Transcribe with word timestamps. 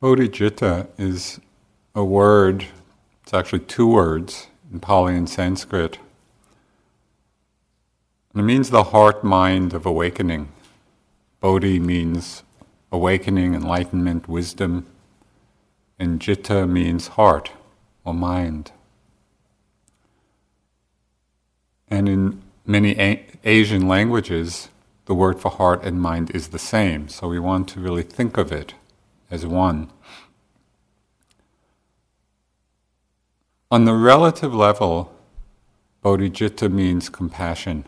Bodhicitta 0.00 0.86
is 0.96 1.40
a 1.92 2.04
word, 2.04 2.66
it's 3.24 3.34
actually 3.34 3.58
two 3.58 3.88
words 3.88 4.46
in 4.72 4.78
Pali 4.78 5.16
and 5.16 5.28
Sanskrit. 5.28 5.98
And 8.32 8.40
it 8.40 8.44
means 8.44 8.70
the 8.70 8.84
heart 8.84 9.24
mind 9.24 9.74
of 9.74 9.84
awakening. 9.84 10.52
Bodhi 11.40 11.80
means 11.80 12.44
awakening, 12.92 13.54
enlightenment, 13.54 14.28
wisdom, 14.28 14.86
and 15.98 16.22
citta 16.22 16.68
means 16.68 17.08
heart 17.08 17.50
or 18.04 18.14
mind. 18.14 18.70
And 21.88 22.08
in 22.08 22.40
many 22.64 22.92
a- 23.00 23.26
Asian 23.42 23.88
languages, 23.88 24.68
the 25.06 25.14
word 25.14 25.40
for 25.40 25.50
heart 25.50 25.82
and 25.82 26.00
mind 26.00 26.30
is 26.30 26.48
the 26.48 26.58
same, 26.60 27.08
so 27.08 27.26
we 27.26 27.40
want 27.40 27.66
to 27.70 27.80
really 27.80 28.04
think 28.04 28.36
of 28.36 28.52
it 28.52 28.74
as 29.30 29.46
one. 29.46 29.90
On 33.70 33.84
the 33.84 33.94
relative 33.94 34.54
level, 34.54 35.12
bodhicitta 36.02 36.72
means 36.72 37.08
compassion. 37.08 37.84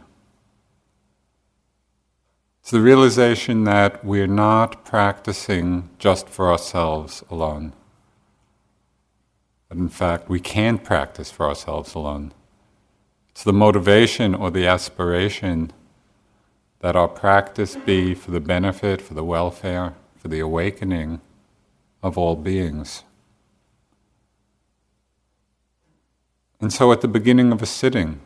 It's 2.61 2.71
the 2.71 2.83
realization 2.83 3.65
that 3.65 4.05
we're 4.05 4.27
not 4.27 4.85
practicing 4.85 5.89
just 5.99 6.29
for 6.29 6.51
ourselves 6.51 7.25
alone. 7.31 7.73
But 9.69 9.79
in 9.79 9.89
fact, 9.89 10.29
we 10.29 10.41
can 10.41 10.79
practice 10.79 11.31
for 11.31 11.47
ourselves 11.47 11.95
alone. 11.95 12.33
It's 13.31 13.45
the 13.45 13.53
motivation 13.53 14.35
or 14.35 14.51
the 14.51 14.67
aspiration 14.67 15.73
that 16.81 16.97
our 16.97 17.09
practice 17.09 17.77
be 17.77 18.15
for 18.15 18.33
the 18.33 18.41
benefit, 18.41 19.01
for 19.01 19.15
the 19.15 19.25
welfare, 19.25 19.95
for 20.17 20.29
the 20.29 20.41
awakening 20.41 21.21
of 22.03 22.17
all 22.17 22.37
beings. 22.37 23.05
And 26.61 26.73
so 26.73 26.93
at 26.93 27.01
the 27.01 27.09
beginning 27.09 27.53
of 27.53 27.63
a 27.63 27.67
sitting, 27.67 28.21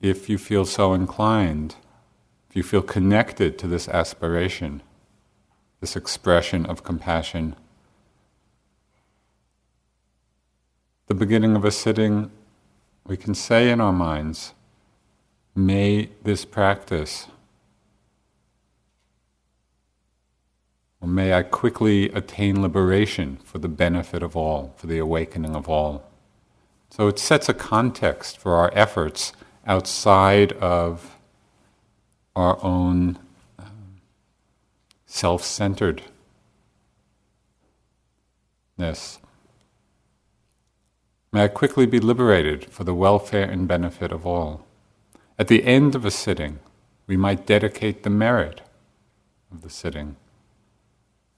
if 0.00 0.28
you 0.28 0.38
feel 0.38 0.64
so 0.64 0.92
inclined, 0.92 1.76
if 2.50 2.56
you 2.56 2.62
feel 2.62 2.82
connected 2.82 3.58
to 3.58 3.66
this 3.66 3.88
aspiration, 3.88 4.82
this 5.80 5.96
expression 5.96 6.66
of 6.66 6.82
compassion, 6.82 7.54
the 11.06 11.14
beginning 11.14 11.54
of 11.54 11.64
a 11.64 11.70
sitting, 11.70 12.30
we 13.06 13.16
can 13.16 13.34
say 13.34 13.70
in 13.70 13.80
our 13.80 13.92
minds, 13.92 14.54
may 15.54 16.10
this 16.24 16.44
practice, 16.44 17.28
or 21.00 21.08
may 21.08 21.34
I 21.34 21.42
quickly 21.42 22.10
attain 22.10 22.62
liberation 22.62 23.38
for 23.44 23.58
the 23.58 23.68
benefit 23.68 24.22
of 24.22 24.36
all, 24.36 24.74
for 24.76 24.86
the 24.86 24.98
awakening 24.98 25.54
of 25.54 25.68
all. 25.68 26.10
So 26.90 27.08
it 27.08 27.18
sets 27.18 27.48
a 27.48 27.54
context 27.54 28.38
for 28.38 28.54
our 28.54 28.70
efforts 28.74 29.32
outside 29.66 30.52
of 30.52 31.16
our 32.34 32.62
own 32.64 33.18
um, 33.58 34.00
self 35.06 35.42
centeredness. 35.42 36.06
May 41.32 41.44
I 41.44 41.48
quickly 41.48 41.86
be 41.86 42.00
liberated 42.00 42.66
for 42.70 42.84
the 42.84 42.94
welfare 42.94 43.48
and 43.50 43.68
benefit 43.68 44.12
of 44.12 44.26
all. 44.26 44.64
At 45.38 45.48
the 45.48 45.64
end 45.64 45.94
of 45.94 46.04
a 46.04 46.10
sitting, 46.10 46.60
we 47.06 47.16
might 47.16 47.46
dedicate 47.46 48.02
the 48.02 48.10
merit 48.10 48.62
of 49.52 49.62
the 49.62 49.68
sitting. 49.68 50.16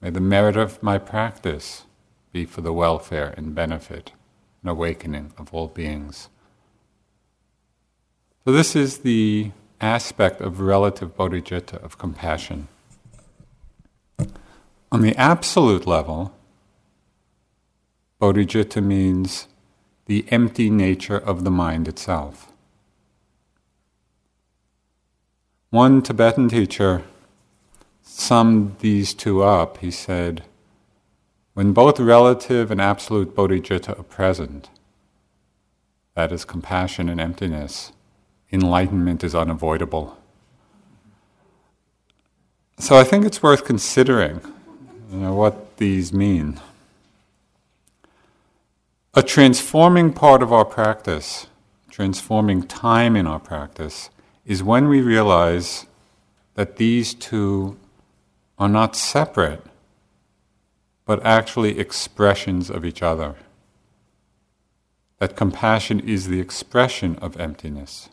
May 0.01 0.11
the 0.11 0.21
merit 0.21 0.57
of 0.57 0.83
my 0.83 0.99
practice 0.99 1.85
be 2.33 2.45
for 2.45 2.61
the 2.61 2.73
welfare 2.73 3.35
and 3.37 3.55
benefit 3.55 4.13
and 4.63 4.71
awakening 4.71 5.33
of 5.37 5.53
all 5.53 5.69
beings. 5.69 6.29
So, 8.45 8.53
this 8.53 8.77
is 8.77 8.99
the 8.99 9.51
aspect 9.81 10.41
of 10.41 10.61
relative 10.61 11.17
bodhicitta, 11.17 11.83
of 11.83 11.99
compassion. 11.99 12.69
On 14.91 15.03
the 15.03 15.17
absolute 15.17 15.87
level, 15.87 16.33
bodhicitta 18.21 18.83
means 18.83 19.49
the 20.07 20.25
empty 20.31 20.71
nature 20.71 21.19
of 21.19 21.45
the 21.45 21.51
mind 21.51 21.87
itself. 21.89 22.51
One 25.71 26.01
Tibetan 26.01 26.49
teacher 26.49 27.05
summed 28.19 28.77
these 28.81 29.15
two 29.15 29.43
up. 29.43 29.79
He 29.79 29.91
said, 29.91 30.43
when 31.55 31.73
both 31.73 32.01
relative 32.01 32.71
and 32.71 32.81
absolute 32.81 33.35
bodhicitta 33.35 33.99
are 33.99 34.03
present, 34.03 34.69
that 36.15 36.33
is 36.33 36.45
compassion 36.45 37.09
and 37.09 37.21
emptiness, 37.21 37.93
enlightenment 38.51 39.23
is 39.23 39.35
unavoidable. 39.35 40.19
So 42.79 42.97
I 42.97 43.05
think 43.05 43.25
it's 43.25 43.43
worth 43.43 43.65
considering 43.65 44.41
you 45.11 45.19
know, 45.19 45.35
what 45.35 45.77
these 45.79 46.13
mean. 46.13 46.61
A 49.15 49.23
transforming 49.23 50.13
part 50.13 50.43
of 50.43 50.53
our 50.53 50.65
practice, 50.65 51.47
transforming 51.91 52.65
time 52.65 53.17
in 53.17 53.27
our 53.27 53.41
practice, 53.41 54.11
is 54.45 54.63
when 54.63 54.89
we 54.89 55.01
realize 55.01 55.87
that 56.55 56.77
these 56.77 57.15
two 57.15 57.77
are 58.59 58.69
not 58.69 58.97
separate 58.97 59.65
but 61.09 61.25
actually 61.25 61.79
expressions 61.79 62.69
of 62.69 62.85
each 62.85 63.03
other. 63.03 63.35
That 65.21 65.37
compassion 65.37 66.01
is 66.01 66.29
the 66.29 66.39
expression 66.39 67.17
of 67.17 67.41
emptiness, 67.41 68.11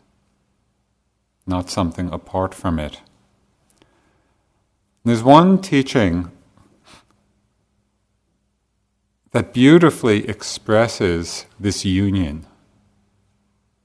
not 1.46 1.68
something 1.68 2.10
apart 2.10 2.54
from 2.54 2.78
it. 2.78 3.02
There's 5.04 5.22
one 5.22 5.60
teaching 5.60 6.32
that 9.32 9.52
beautifully 9.52 10.26
expresses 10.26 11.44
this 11.60 11.84
union 11.84 12.46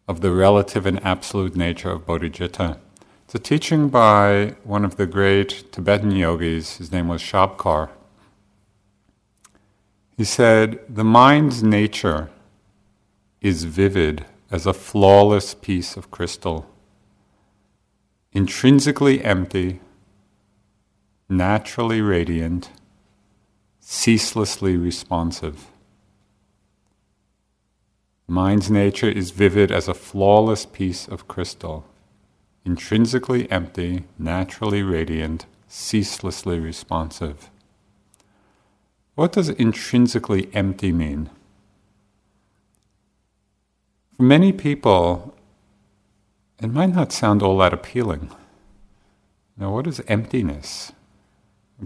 of 0.08 0.22
the 0.22 0.32
relative 0.32 0.86
and 0.86 1.06
absolute 1.06 1.58
nature 1.58 1.92
of 1.92 2.06
bodhicitta. 2.06 2.78
It's 3.32 3.40
a 3.40 3.44
teaching 3.44 3.88
by 3.88 4.56
one 4.66 4.84
of 4.84 4.98
the 4.98 5.08
great 5.08 5.72
Tibetan 5.72 6.12
yogis, 6.12 6.80
his 6.80 6.92
name 6.92 7.08
was 7.08 7.22
Shabkar. 7.22 7.88
He 10.18 10.26
said, 10.26 10.82
The 10.90 11.06
mind's 11.06 11.64
nature 11.64 12.30
is 13.40 13.64
vivid 13.64 14.26
as 14.52 14.66
a 14.66 14.74
flawless 14.74 15.54
piece 15.54 15.96
of 15.96 16.12
crystal, 16.12 16.70
intrinsically 18.34 19.24
empty, 19.24 19.80
naturally 21.30 22.02
radiant, 22.02 22.70
ceaselessly 23.80 24.76
responsive. 24.76 25.68
Mind's 28.28 28.70
nature 28.70 29.10
is 29.10 29.32
vivid 29.32 29.72
as 29.72 29.88
a 29.88 29.94
flawless 29.94 30.66
piece 30.66 31.08
of 31.08 31.30
crystal, 31.30 31.86
intrinsically 32.66 33.50
empty, 33.52 34.04
naturally 34.18 34.84
radiant, 34.84 35.46
ceaselessly 35.68 36.60
responsive. 36.60 37.50
What 39.16 39.32
does 39.34 39.50
intrinsically 39.50 40.50
empty 40.54 40.92
mean? 40.92 41.30
For 44.16 44.24
many 44.24 44.52
people, 44.52 45.36
it 46.62 46.68
might 46.68 46.94
not 46.94 47.12
sound 47.12 47.42
all 47.42 47.58
that 47.58 47.74
appealing. 47.74 48.30
Now, 49.58 49.74
what 49.74 49.88
is 49.88 50.02
emptiness? 50.08 50.92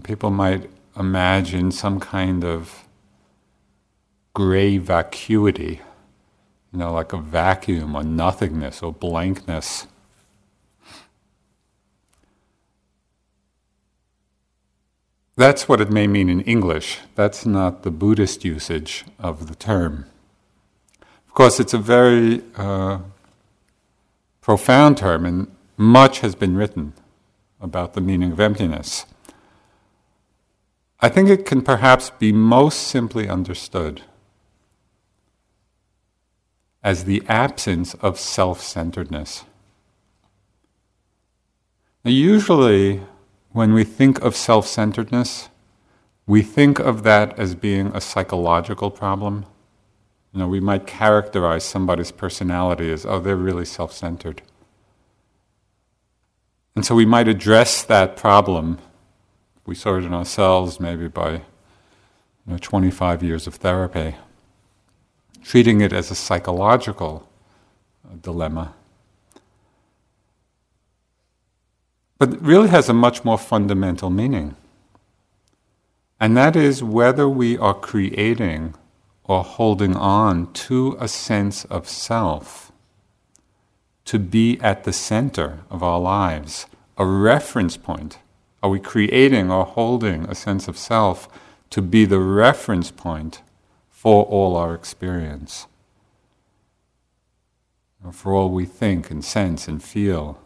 People 0.02 0.30
might 0.30 0.70
imagine 0.98 1.72
some 1.72 2.00
kind 2.00 2.44
of 2.44 2.84
gray 4.34 4.76
vacuity, 4.76 5.80
you 6.72 6.78
know, 6.78 6.92
like 6.92 7.12
a 7.14 7.18
vacuum 7.18 7.94
or 7.94 8.04
nothingness 8.04 8.82
or 8.82 8.92
blankness. 8.92 9.86
That's 15.36 15.68
what 15.68 15.82
it 15.82 15.90
may 15.90 16.06
mean 16.06 16.30
in 16.30 16.40
English. 16.40 16.98
That's 17.14 17.44
not 17.44 17.82
the 17.82 17.90
Buddhist 17.90 18.42
usage 18.42 19.04
of 19.18 19.48
the 19.48 19.54
term. 19.54 20.06
Of 21.26 21.34
course, 21.34 21.60
it's 21.60 21.74
a 21.74 21.78
very 21.78 22.42
uh, 22.56 23.00
profound 24.40 24.96
term, 24.96 25.26
and 25.26 25.54
much 25.76 26.20
has 26.20 26.34
been 26.34 26.56
written 26.56 26.94
about 27.60 27.92
the 27.92 28.00
meaning 28.00 28.32
of 28.32 28.40
emptiness. 28.40 29.04
I 31.00 31.10
think 31.10 31.28
it 31.28 31.44
can 31.44 31.60
perhaps 31.60 32.08
be 32.08 32.32
most 32.32 32.84
simply 32.88 33.28
understood 33.28 34.02
as 36.82 37.04
the 37.04 37.22
absence 37.28 37.92
of 37.94 38.18
self 38.18 38.62
centeredness. 38.62 39.44
Usually, 42.04 43.02
when 43.56 43.72
we 43.72 43.84
think 43.84 44.20
of 44.20 44.36
self 44.36 44.66
centeredness, 44.66 45.48
we 46.26 46.42
think 46.42 46.78
of 46.78 47.04
that 47.04 47.38
as 47.38 47.54
being 47.54 47.86
a 47.94 48.02
psychological 48.02 48.90
problem. 48.90 49.46
You 50.34 50.40
know, 50.40 50.48
we 50.48 50.60
might 50.60 50.86
characterize 50.86 51.64
somebody's 51.64 52.12
personality 52.12 52.92
as, 52.92 53.06
oh, 53.06 53.18
they're 53.18 53.34
really 53.34 53.64
self 53.64 53.94
centered. 53.94 54.42
And 56.74 56.84
so 56.84 56.94
we 56.94 57.06
might 57.06 57.28
address 57.28 57.82
that 57.84 58.14
problem. 58.14 58.78
We 59.64 59.74
saw 59.74 59.96
it 59.96 60.04
in 60.04 60.12
ourselves 60.12 60.78
maybe 60.78 61.08
by 61.08 61.30
you 61.30 61.42
know, 62.46 62.58
25 62.58 63.22
years 63.22 63.46
of 63.46 63.54
therapy, 63.54 64.16
treating 65.42 65.80
it 65.80 65.94
as 65.94 66.10
a 66.10 66.14
psychological 66.14 67.26
dilemma. 68.20 68.74
But 72.18 72.40
really 72.40 72.68
has 72.68 72.88
a 72.88 72.94
much 72.94 73.24
more 73.24 73.38
fundamental 73.38 74.10
meaning. 74.10 74.56
And 76.18 76.36
that 76.36 76.56
is 76.56 76.82
whether 76.82 77.28
we 77.28 77.58
are 77.58 77.74
creating 77.74 78.74
or 79.24 79.44
holding 79.44 79.94
on 79.96 80.52
to 80.52 80.96
a 80.98 81.08
sense 81.08 81.64
of 81.66 81.88
self 81.88 82.72
to 84.06 84.18
be 84.18 84.58
at 84.60 84.84
the 84.84 84.92
center 84.92 85.64
of 85.68 85.82
our 85.82 86.00
lives, 86.00 86.66
a 86.96 87.04
reference 87.04 87.76
point. 87.76 88.18
Are 88.62 88.70
we 88.70 88.80
creating 88.80 89.50
or 89.50 89.64
holding 89.64 90.24
a 90.26 90.34
sense 90.34 90.68
of 90.68 90.78
self 90.78 91.28
to 91.70 91.82
be 91.82 92.04
the 92.04 92.20
reference 92.20 92.90
point 92.90 93.42
for 93.90 94.24
all 94.24 94.56
our 94.56 94.74
experience? 94.74 95.66
For 98.12 98.32
all 98.32 98.50
we 98.50 98.64
think 98.64 99.10
and 99.10 99.24
sense 99.24 99.66
and 99.66 99.82
feel? 99.82 100.38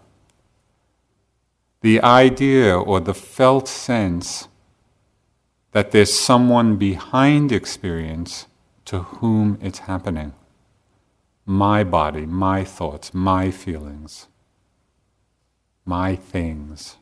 The 1.82 2.02
idea 2.02 2.78
or 2.78 3.00
the 3.00 3.14
felt 3.14 3.66
sense 3.66 4.48
that 5.72 5.92
there's 5.92 6.18
someone 6.18 6.76
behind 6.76 7.52
experience 7.52 8.46
to 8.84 9.00
whom 9.00 9.58
it's 9.62 9.80
happening. 9.80 10.34
My 11.46 11.84
body, 11.84 12.26
my 12.26 12.64
thoughts, 12.64 13.14
my 13.14 13.50
feelings, 13.50 14.26
my 15.86 16.16
things. 16.16 16.96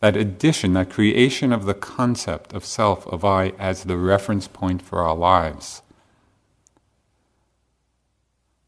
That 0.00 0.16
addition, 0.16 0.72
that 0.72 0.90
creation 0.90 1.52
of 1.52 1.66
the 1.66 1.74
concept 1.74 2.52
of 2.52 2.64
self, 2.64 3.06
of 3.06 3.24
I, 3.24 3.48
as 3.58 3.84
the 3.84 3.96
reference 3.98 4.48
point 4.48 4.80
for 4.80 5.00
our 5.00 5.16
lives. 5.16 5.82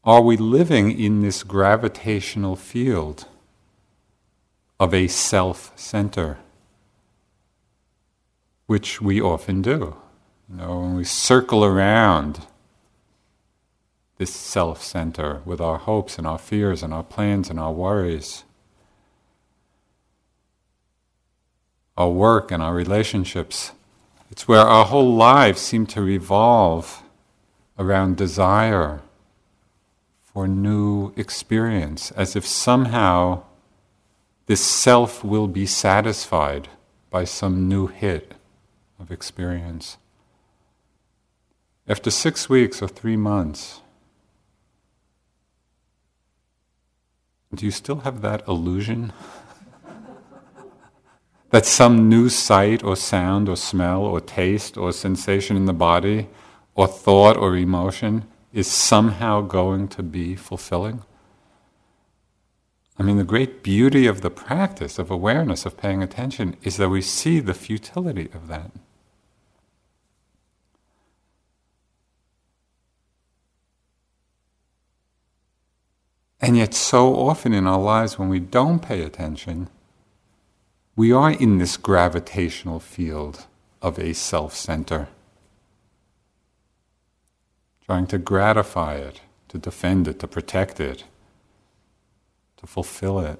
Are 0.03 0.21
we 0.21 0.37
living 0.37 0.97
in 0.97 1.21
this 1.21 1.43
gravitational 1.43 2.55
field 2.55 3.25
of 4.79 4.93
a 4.93 5.07
self 5.07 5.71
center? 5.75 6.37
which 8.67 9.01
we 9.01 9.19
often 9.19 9.61
do. 9.61 9.95
You 10.49 10.57
know, 10.57 10.79
when 10.81 10.95
we 10.95 11.03
circle 11.03 11.65
around 11.65 12.45
this 14.17 14.33
self 14.33 14.83
center 14.83 15.41
with 15.45 15.59
our 15.59 15.77
hopes 15.77 16.17
and 16.17 16.27
our 16.27 16.37
fears 16.37 16.83
and 16.83 16.93
our 16.93 17.03
plans 17.03 17.49
and 17.49 17.59
our 17.59 17.71
worries, 17.71 18.43
our 21.97 22.09
work 22.09 22.51
and 22.51 22.61
our 22.61 22.73
relationships, 22.73 23.71
it's 24.29 24.47
where 24.47 24.61
our 24.61 24.85
whole 24.85 25.15
lives 25.15 25.61
seem 25.61 25.85
to 25.87 26.01
revolve 26.01 27.01
around 27.79 28.17
desire 28.17 29.01
for 30.21 30.47
new 30.47 31.13
experience, 31.15 32.11
as 32.11 32.35
if 32.35 32.45
somehow 32.45 33.43
this 34.47 34.61
self 34.61 35.25
will 35.25 35.47
be 35.47 35.65
satisfied 35.65 36.69
by 37.09 37.25
some 37.25 37.67
new 37.67 37.87
hit 37.87 38.33
of 38.97 39.11
experience. 39.11 39.97
After 41.85 42.09
six 42.09 42.49
weeks 42.49 42.81
or 42.81 42.87
three 42.87 43.17
months, 43.17 43.81
do 47.53 47.65
you 47.65 47.71
still 47.71 47.99
have 47.99 48.21
that 48.21 48.47
illusion? 48.47 49.11
that 51.51 51.65
some 51.65 52.07
new 52.07 52.29
sight 52.29 52.83
or 52.83 52.95
sound 52.95 53.49
or 53.49 53.57
smell 53.57 54.01
or 54.03 54.21
taste 54.21 54.77
or 54.77 54.93
sensation 54.93 55.57
in 55.57 55.65
the 55.65 55.73
body 55.73 56.29
or 56.73 56.87
thought 56.87 57.35
or 57.35 57.57
emotion 57.57 58.23
is 58.53 58.67
somehow 58.67 59.41
going 59.41 59.89
to 59.89 60.01
be 60.01 60.35
fulfilling? 60.35 61.03
I 62.99 63.03
mean, 63.03 63.17
the 63.17 63.23
great 63.23 63.61
beauty 63.61 64.07
of 64.07 64.21
the 64.21 64.31
practice 64.31 64.97
of 64.97 65.11
awareness, 65.11 65.65
of 65.65 65.77
paying 65.77 66.01
attention, 66.01 66.57
is 66.63 66.77
that 66.77 66.89
we 66.89 67.01
see 67.01 67.39
the 67.39 67.53
futility 67.53 68.29
of 68.33 68.47
that. 68.47 68.71
And 76.39 76.57
yet, 76.57 76.73
so 76.73 77.15
often 77.15 77.53
in 77.53 77.67
our 77.67 77.79
lives, 77.79 78.17
when 78.17 78.29
we 78.29 78.39
don't 78.39 78.79
pay 78.79 79.01
attention, 79.01 79.69
we 80.95 81.11
are 81.11 81.31
in 81.31 81.57
this 81.57 81.77
gravitational 81.77 82.79
field 82.79 83.45
of 83.81 83.99
a 83.99 84.13
self 84.13 84.55
center, 84.55 85.07
trying 87.85 88.07
to 88.07 88.17
gratify 88.17 88.95
it, 88.95 89.21
to 89.49 89.57
defend 89.57 90.07
it, 90.07 90.19
to 90.19 90.27
protect 90.27 90.79
it, 90.79 91.03
to 92.57 92.67
fulfill 92.67 93.19
it. 93.19 93.39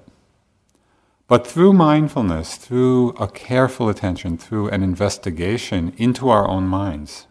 But 1.26 1.46
through 1.46 1.74
mindfulness, 1.74 2.56
through 2.56 3.10
a 3.10 3.28
careful 3.28 3.90
attention, 3.90 4.38
through 4.38 4.68
an 4.70 4.82
investigation 4.82 5.92
into 5.98 6.30
our 6.30 6.48
own 6.48 6.66
minds, 6.66 7.26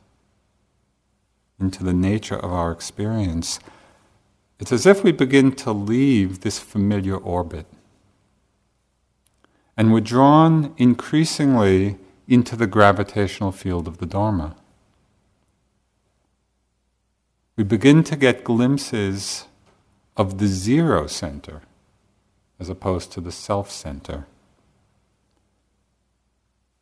into 1.59 1.83
the 1.83 1.93
nature 1.93 2.37
of 2.37 2.53
our 2.53 2.71
experience, 2.71 3.59
it's 4.59 4.71
as 4.71 4.85
if 4.85 5.03
we 5.03 5.11
begin 5.11 5.51
to 5.53 5.71
leave 5.71 6.41
this 6.41 6.59
familiar 6.59 7.17
orbit. 7.17 7.65
And 9.75 9.91
we're 9.91 10.01
drawn 10.01 10.73
increasingly 10.77 11.97
into 12.27 12.55
the 12.55 12.67
gravitational 12.67 13.51
field 13.51 13.87
of 13.87 13.97
the 13.97 14.05
Dharma. 14.05 14.55
We 17.55 17.63
begin 17.63 18.03
to 18.03 18.15
get 18.15 18.43
glimpses 18.43 19.45
of 20.15 20.37
the 20.37 20.47
zero 20.47 21.07
center 21.07 21.61
as 22.59 22.69
opposed 22.69 23.11
to 23.11 23.21
the 23.21 23.31
self 23.31 23.69
center. 23.71 24.25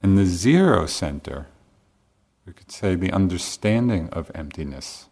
And 0.01 0.17
the 0.17 0.25
zero 0.25 0.85
center, 0.85 1.47
we 2.45 2.53
could 2.53 2.71
say 2.71 2.95
the 2.95 3.11
understanding 3.11 4.09
of 4.09 4.31
emptiness 4.35 5.07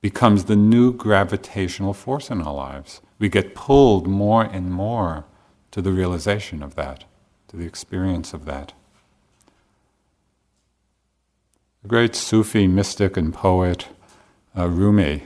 becomes 0.00 0.44
the 0.44 0.56
new 0.56 0.92
gravitational 0.92 1.94
force 1.94 2.30
in 2.30 2.42
our 2.42 2.54
lives. 2.54 3.00
We 3.18 3.28
get 3.28 3.54
pulled 3.54 4.06
more 4.06 4.42
and 4.44 4.70
more 4.70 5.24
to 5.70 5.80
the 5.80 5.92
realization 5.92 6.62
of 6.62 6.74
that, 6.74 7.04
to 7.48 7.56
the 7.56 7.64
experience 7.64 8.34
of 8.34 8.44
that. 8.44 8.72
The 11.82 11.88
great 11.88 12.14
Sufi 12.14 12.66
mystic 12.66 13.16
and 13.16 13.32
poet 13.32 13.88
uh, 14.56 14.68
Rumi 14.68 15.24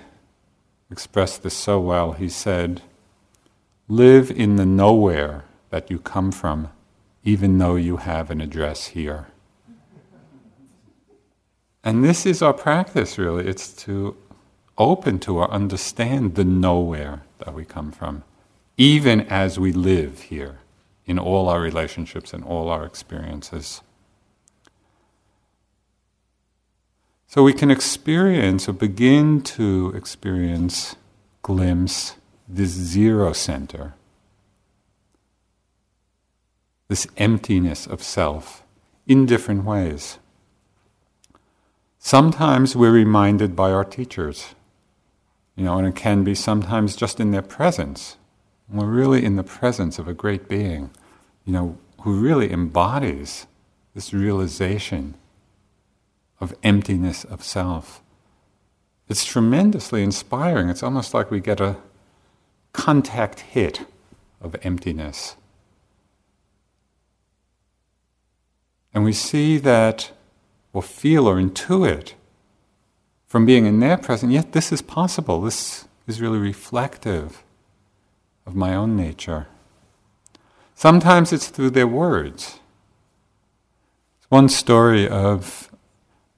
expressed 0.91 1.43
this 1.43 1.55
so 1.55 1.79
well. 1.79 2.13
He 2.13 2.29
said, 2.29 2.83
Live 3.91 4.31
in 4.31 4.57
the 4.57 4.67
nowhere 4.67 5.45
that 5.71 5.91
you 5.91 5.99
come 5.99 6.31
from, 6.31 6.69
even 7.25 7.57
though 7.57 7.77
you 7.77 7.97
have 7.97 8.31
an 8.31 8.43
address 8.43 8.89
here. 8.89 9.29
And 11.83 12.05
this 12.05 12.27
is 12.27 12.43
our 12.43 12.53
practice, 12.53 13.17
really. 13.17 13.47
It's 13.47 13.73
to 13.85 14.15
open 14.77 15.19
to 15.21 15.39
or 15.39 15.51
understand 15.51 16.35
the 16.35 16.45
nowhere 16.45 17.23
that 17.39 17.55
we 17.55 17.65
come 17.65 17.91
from, 17.91 18.25
even 18.77 19.23
as 19.23 19.59
we 19.59 19.73
live 19.73 20.21
here 20.25 20.59
in 21.07 21.19
all 21.19 21.49
our 21.49 21.61
relationships 21.61 22.35
and 22.35 22.45
all 22.45 22.69
our 22.69 22.85
experiences. 22.85 23.81
So 27.27 27.43
we 27.43 27.55
can 27.55 27.71
experience 27.71 28.69
or 28.69 28.75
begin 28.75 29.41
to 29.43 29.95
experience, 29.97 30.97
glimpse 31.41 32.18
this 32.49 32.71
zero 32.71 33.33
center, 33.33 33.95
this 36.89 37.07
emptiness 37.17 37.87
of 37.87 38.03
self 38.03 38.63
in 39.07 39.27
different 39.27 39.65
ways. 39.65 40.19
Sometimes 41.99 42.75
we're 42.75 42.93
reminded 42.93 43.55
by 43.55 43.71
our 43.71 43.85
teachers 43.85 44.55
you 45.59 45.65
know, 45.65 45.77
and 45.77 45.89
it 45.89 45.97
can 45.97 46.23
be 46.23 46.37
sometimes 46.37 46.95
just 46.95 47.19
in 47.19 47.33
their 47.33 47.43
presence. 47.43 48.17
We're 48.69 48.87
really 48.87 49.25
in 49.25 49.35
the 49.35 49.43
presence 49.43 49.99
of 49.99 50.07
a 50.07 50.15
great 50.15 50.49
being, 50.49 50.91
you 51.45 51.53
know, 51.53 51.79
who 52.03 52.21
really 52.21 52.53
embodies 52.53 53.49
this 53.93 54.15
realization 54.15 55.15
of 56.41 56.55
emptiness 56.63 57.25
of 57.25 57.43
self. 57.43 58.01
It's 59.09 59.25
tremendously 59.25 60.05
inspiring. 60.05 60.69
It's 60.69 60.85
almost 60.85 61.13
like 61.13 61.29
we 61.29 61.41
get 61.41 61.61
a 61.61 61.79
contact 62.73 63.41
hit 63.41 63.87
of 64.41 64.57
emptiness. 64.63 65.37
And 68.95 69.05
we 69.05 69.13
see 69.13 69.59
that, 69.59 70.13
or 70.73 70.83
feel 70.83 71.29
or 71.29 71.37
intuit 71.37 72.15
from 73.27 73.45
being 73.45 73.67
in 73.67 73.81
their 73.81 73.97
presence, 73.97 74.33
yet 74.33 74.53
this 74.53 74.73
is 74.73 74.81
possible. 74.83 75.41
This 75.41 75.87
is 76.07 76.21
really 76.21 76.39
reflective 76.39 77.45
of 78.47 78.55
my 78.57 78.75
own 78.75 78.97
nature. 78.97 79.47
Sometimes 80.75 81.33
it's 81.33 81.49
through 81.49 81.71
their 81.71 81.87
words. 81.87 82.61
One 84.31 84.49
story 84.49 85.09
of 85.09 85.71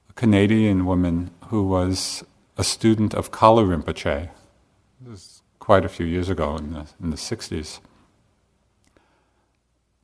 a 0.09 0.13
Canadian 0.13 0.85
woman 0.85 1.31
who 1.47 1.63
was 1.63 2.23
a 2.57 2.63
student 2.63 3.13
of 3.13 3.31
Kalu 3.31 3.65
Rinpoche. 3.67 4.29
Quite 5.61 5.85
a 5.85 5.89
few 5.89 6.07
years 6.07 6.27
ago 6.27 6.57
in 6.57 6.73
the, 6.73 6.87
in 7.01 7.11
the 7.11 7.15
60s. 7.15 7.79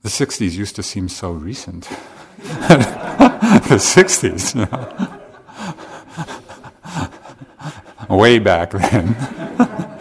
The 0.02 0.08
60s 0.08 0.52
used 0.52 0.76
to 0.76 0.84
seem 0.84 1.08
so 1.08 1.32
recent. 1.32 1.82
the 2.38 3.80
60s, 3.80 4.54
you 4.54 4.60
know. 4.66 5.18
way 8.16 8.38
back 8.38 8.70
then. 8.70 9.16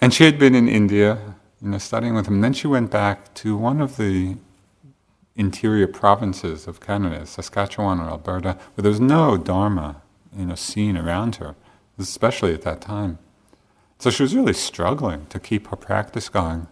and 0.00 0.14
she 0.14 0.22
had 0.22 0.38
been 0.38 0.54
in 0.54 0.68
India, 0.68 1.34
you 1.60 1.70
know, 1.70 1.78
studying 1.78 2.14
with 2.14 2.28
him. 2.28 2.42
Then 2.42 2.52
she 2.52 2.68
went 2.68 2.92
back 2.92 3.34
to 3.34 3.56
one 3.56 3.80
of 3.80 3.96
the 3.96 4.36
interior 5.34 5.88
provinces 5.88 6.68
of 6.68 6.78
Canada, 6.78 7.26
Saskatchewan 7.26 7.98
or 7.98 8.08
Alberta, 8.08 8.56
where 8.74 8.82
there 8.82 8.90
was 8.90 9.00
no 9.00 9.36
Dharma, 9.36 10.00
you 10.36 10.46
know, 10.46 10.54
scene 10.54 10.96
around 10.96 11.34
her, 11.36 11.56
especially 12.00 12.54
at 12.54 12.62
that 12.62 12.80
time. 12.80 13.18
So 13.98 14.10
she 14.10 14.22
was 14.22 14.34
really 14.34 14.54
struggling 14.54 15.26
to 15.26 15.38
keep 15.38 15.68
her 15.68 15.76
practice 15.76 16.28
going. 16.28 16.66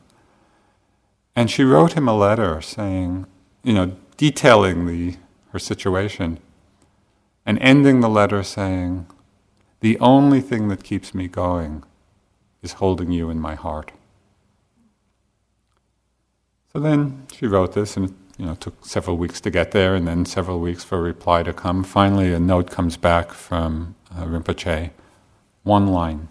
And 1.37 1.51
she 1.51 1.63
wrote 1.63 1.93
him 1.93 2.09
a 2.09 2.17
letter 2.17 2.61
saying, 2.61 3.27
you 3.63 3.73
know, 3.75 3.97
detailing 4.17 4.87
the, 4.87 5.17
her 5.53 5.59
situation, 5.59 6.39
and 7.47 7.59
ending 7.61 8.01
the 8.01 8.09
letter 8.09 8.43
saying, 8.43 9.07
The 9.81 9.99
only 10.01 10.41
thing 10.41 10.69
that 10.69 10.83
keeps 10.83 11.15
me 11.15 11.29
going 11.29 11.85
is 12.63 12.75
holding 12.75 13.13
you 13.13 13.31
in 13.31 13.41
my 13.41 13.55
heart. 13.55 13.93
So 16.73 16.81
then 16.81 17.27
she 17.33 17.47
wrote 17.47 17.75
this, 17.75 17.97
and 17.97 18.15
you 18.39 18.47
know, 18.47 18.55
took 18.55 18.85
several 18.87 19.17
weeks 19.17 19.41
to 19.41 19.51
get 19.51 19.73
there 19.73 19.95
and 19.95 20.07
then 20.07 20.25
several 20.25 20.61
weeks 20.61 20.85
for 20.85 20.99
a 20.99 21.03
reply 21.03 21.43
to 21.43 21.53
come. 21.53 21.83
Finally, 21.83 22.33
a 22.33 22.39
note 22.39 22.71
comes 22.71 22.97
back 22.97 23.33
from 23.33 23.97
uh, 24.17 24.25
Rinpoche. 24.25 24.91
One 25.69 25.89
line. 25.89 26.29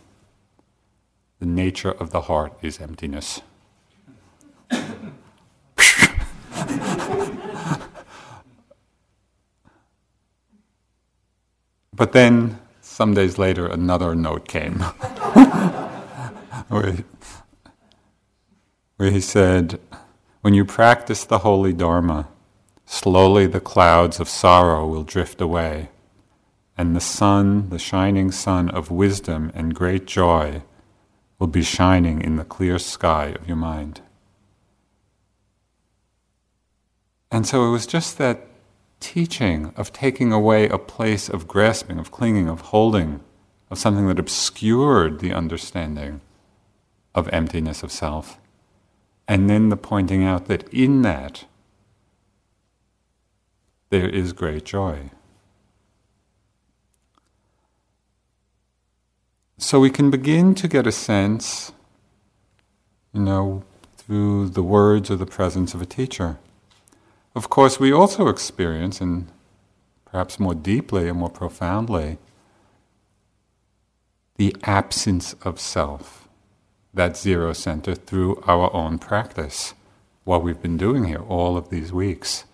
The 1.40 1.46
nature 1.46 1.92
of 1.92 2.10
the 2.10 2.22
heart 2.22 2.58
is 2.64 2.82
emptiness. 2.82 3.42
but 11.94 12.14
then, 12.14 12.60
some 12.82 13.14
days 13.14 13.38
later, 13.38 13.68
another 13.68 14.16
note 14.16 14.48
came. 14.48 14.80
Where, 16.70 16.96
where 18.96 19.12
he 19.12 19.22
said, 19.22 19.80
when 20.42 20.56
you 20.56 20.66
practice 20.66 21.24
the 21.24 21.38
holy 21.38 21.74
Dharma, 21.74 22.28
slowly 22.88 23.46
the 23.46 23.60
clouds 23.60 24.20
of 24.20 24.28
sorrow 24.28 24.88
will 24.88 25.04
drift 25.04 25.40
away, 25.42 25.90
and 26.78 26.96
the 26.96 27.02
sun, 27.02 27.70
the 27.70 27.80
shining 27.80 28.32
sun 28.32 28.70
of 28.70 28.92
wisdom 28.92 29.52
and 29.56 29.74
great 29.74 30.06
joy, 30.06 30.62
will 31.40 31.48
be 31.48 31.64
shining 31.64 32.22
in 32.22 32.36
the 32.36 32.44
clear 32.44 32.80
sky 32.80 33.28
of 33.40 33.48
your 33.48 33.58
mind. 33.58 34.02
And 37.32 37.46
so 37.46 37.68
it 37.68 37.72
was 37.72 37.86
just 37.86 38.18
that 38.18 38.48
teaching 39.00 39.74
of 39.76 39.94
taking 39.94 40.32
away 40.32 40.68
a 40.68 40.78
place 40.78 41.30
of 41.30 41.48
grasping, 41.48 42.00
of 42.00 42.12
clinging, 42.12 42.48
of 42.48 42.62
holding, 42.62 43.22
of 43.70 43.78
something 43.78 44.08
that 44.08 44.20
obscured 44.20 45.20
the 45.20 45.34
understanding 45.34 46.22
of 47.14 47.28
emptiness 47.30 47.84
of 47.84 47.92
self 47.92 48.40
and 49.28 49.50
then 49.50 49.70
the 49.70 49.78
pointing 49.78 50.24
out 50.24 50.46
that 50.46 50.68
in 50.70 51.02
that 51.02 51.46
there 53.90 54.08
is 54.08 54.34
great 54.34 54.66
joy. 54.66 55.12
So 59.60 59.80
we 59.80 59.90
can 59.90 60.12
begin 60.12 60.54
to 60.56 60.68
get 60.68 60.86
a 60.86 60.92
sense, 60.92 61.72
you 63.12 63.22
know, 63.22 63.64
through 63.98 64.50
the 64.50 64.62
words 64.62 65.10
or 65.10 65.16
the 65.16 65.26
presence 65.26 65.74
of 65.74 65.82
a 65.82 65.86
teacher. 65.86 66.38
Of 67.34 67.50
course, 67.50 67.80
we 67.80 67.92
also 67.92 68.28
experience, 68.28 69.02
and 69.02 69.28
perhaps 70.06 70.40
more 70.40 70.54
deeply 70.54 71.10
and 71.10 71.18
more 71.18 71.30
profoundly, 71.30 72.20
the 74.36 74.56
absence 74.64 75.34
of 75.42 75.60
self 75.60 76.28
that 76.94 77.18
zero 77.18 77.54
center 77.54 77.96
through 77.96 78.42
our 78.48 78.74
own 78.76 79.00
practice, 79.00 79.74
what 80.24 80.44
we've 80.44 80.62
been 80.62 80.78
doing 80.78 81.06
here 81.06 81.22
all 81.28 81.58
of 81.58 81.70
these 81.70 81.92
weeks. 81.92 82.46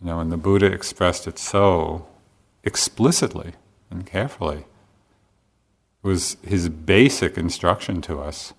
You 0.00 0.08
know, 0.08 0.20
and 0.20 0.30
the 0.30 0.36
Buddha 0.36 0.66
expressed 0.66 1.26
it 1.26 1.38
so 1.38 2.06
explicitly 2.62 3.54
and 3.90 4.06
carefully. 4.06 4.64
Was 6.06 6.36
his 6.46 6.68
basic 6.68 7.36
instruction 7.36 8.00
to 8.02 8.20
us 8.20 8.54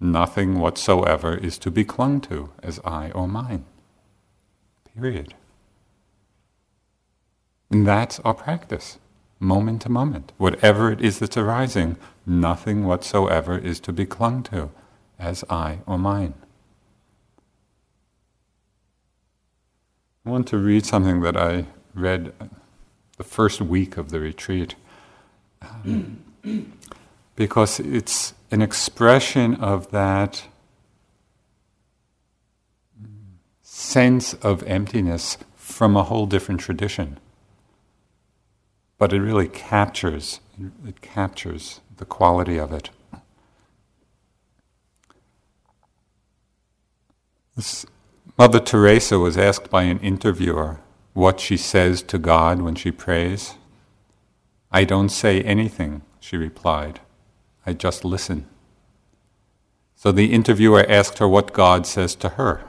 nothing 0.00 0.58
whatsoever 0.58 1.36
is 1.36 1.58
to 1.58 1.70
be 1.70 1.84
clung 1.84 2.22
to 2.22 2.48
as 2.62 2.80
I 2.86 3.10
or 3.10 3.28
mine. 3.28 3.66
Period. 4.94 5.34
And 7.70 7.86
that's 7.86 8.18
our 8.20 8.32
practice 8.32 8.98
moment 9.38 9.82
to 9.82 9.90
moment. 9.90 10.32
Whatever 10.38 10.90
it 10.90 11.02
is 11.02 11.18
that's 11.18 11.36
arising, 11.36 11.98
nothing 12.24 12.86
whatsoever 12.86 13.58
is 13.58 13.78
to 13.80 13.92
be 13.92 14.06
clung 14.06 14.42
to 14.44 14.70
as 15.18 15.44
I 15.50 15.80
or 15.86 15.98
mine. 15.98 16.32
I 20.24 20.30
want 20.30 20.48
to 20.48 20.56
read 20.56 20.86
something 20.86 21.20
that 21.20 21.36
I 21.36 21.66
read 21.94 22.32
the 23.18 23.24
first 23.24 23.60
week 23.60 23.98
of 23.98 24.08
the 24.08 24.18
retreat 24.18 24.76
um, 25.60 26.22
because 27.34 27.80
it's 27.80 28.34
an 28.50 28.62
expression 28.62 29.54
of 29.56 29.90
that 29.90 30.44
sense 33.62 34.34
of 34.34 34.62
emptiness 34.64 35.36
from 35.56 35.96
a 35.96 36.02
whole 36.04 36.26
different 36.26 36.60
tradition 36.60 37.18
but 38.98 39.12
it 39.12 39.20
really 39.20 39.48
captures 39.48 40.40
it 40.86 41.00
captures 41.02 41.80
the 41.96 42.04
quality 42.04 42.58
of 42.58 42.72
it. 42.72 42.90
This 47.54 47.86
Mother 48.38 48.60
Teresa 48.60 49.18
was 49.18 49.38
asked 49.38 49.70
by 49.70 49.84
an 49.84 49.98
interviewer 50.00 50.80
what 51.14 51.40
she 51.40 51.56
says 51.56 52.02
to 52.02 52.18
God 52.18 52.60
when 52.60 52.74
she 52.74 52.90
prays. 52.90 53.54
I 54.70 54.84
don't 54.84 55.08
say 55.08 55.40
anything, 55.40 56.02
she 56.26 56.36
replied. 56.36 56.98
I 57.64 57.72
just 57.72 58.04
listen. 58.04 58.46
So 59.94 60.10
the 60.10 60.32
interviewer 60.32 60.84
asked 60.88 61.18
her 61.18 61.28
what 61.28 61.52
God 61.52 61.86
says 61.86 62.16
to 62.16 62.30
her. 62.30 62.64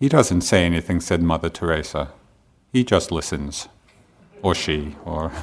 He 0.00 0.08
doesn't 0.08 0.40
say 0.40 0.64
anything, 0.64 1.00
said 1.00 1.22
Mother 1.22 1.48
Teresa. 1.48 2.08
He 2.72 2.82
just 2.82 3.12
listens 3.12 3.68
or 4.42 4.54
she, 4.54 4.96
or. 5.04 5.30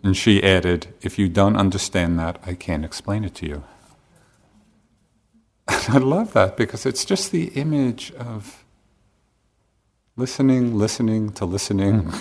And 0.00 0.16
she 0.16 0.44
added, 0.44 0.94
If 1.00 1.18
you 1.18 1.28
don't 1.28 1.56
understand 1.56 2.20
that, 2.20 2.40
I 2.46 2.54
can't 2.54 2.84
explain 2.84 3.24
it 3.24 3.34
to 3.36 3.46
you. 3.46 3.64
And 5.68 5.96
I 5.96 5.98
love 5.98 6.34
that 6.34 6.56
because 6.56 6.86
it's 6.86 7.04
just 7.04 7.32
the 7.32 7.46
image 7.64 8.12
of 8.12 8.64
listening, 10.16 10.78
listening 10.78 11.32
to 11.32 11.44
listening. 11.44 11.94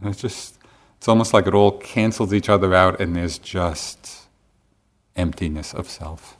and 0.00 0.10
it's 0.10 0.20
just, 0.20 0.58
it's 1.04 1.08
almost 1.10 1.34
like 1.34 1.46
it 1.46 1.52
all 1.52 1.72
cancels 1.72 2.32
each 2.32 2.48
other 2.48 2.72
out 2.72 2.98
and 2.98 3.14
there's 3.14 3.36
just 3.36 4.22
emptiness 5.14 5.74
of 5.74 5.86
self, 5.86 6.38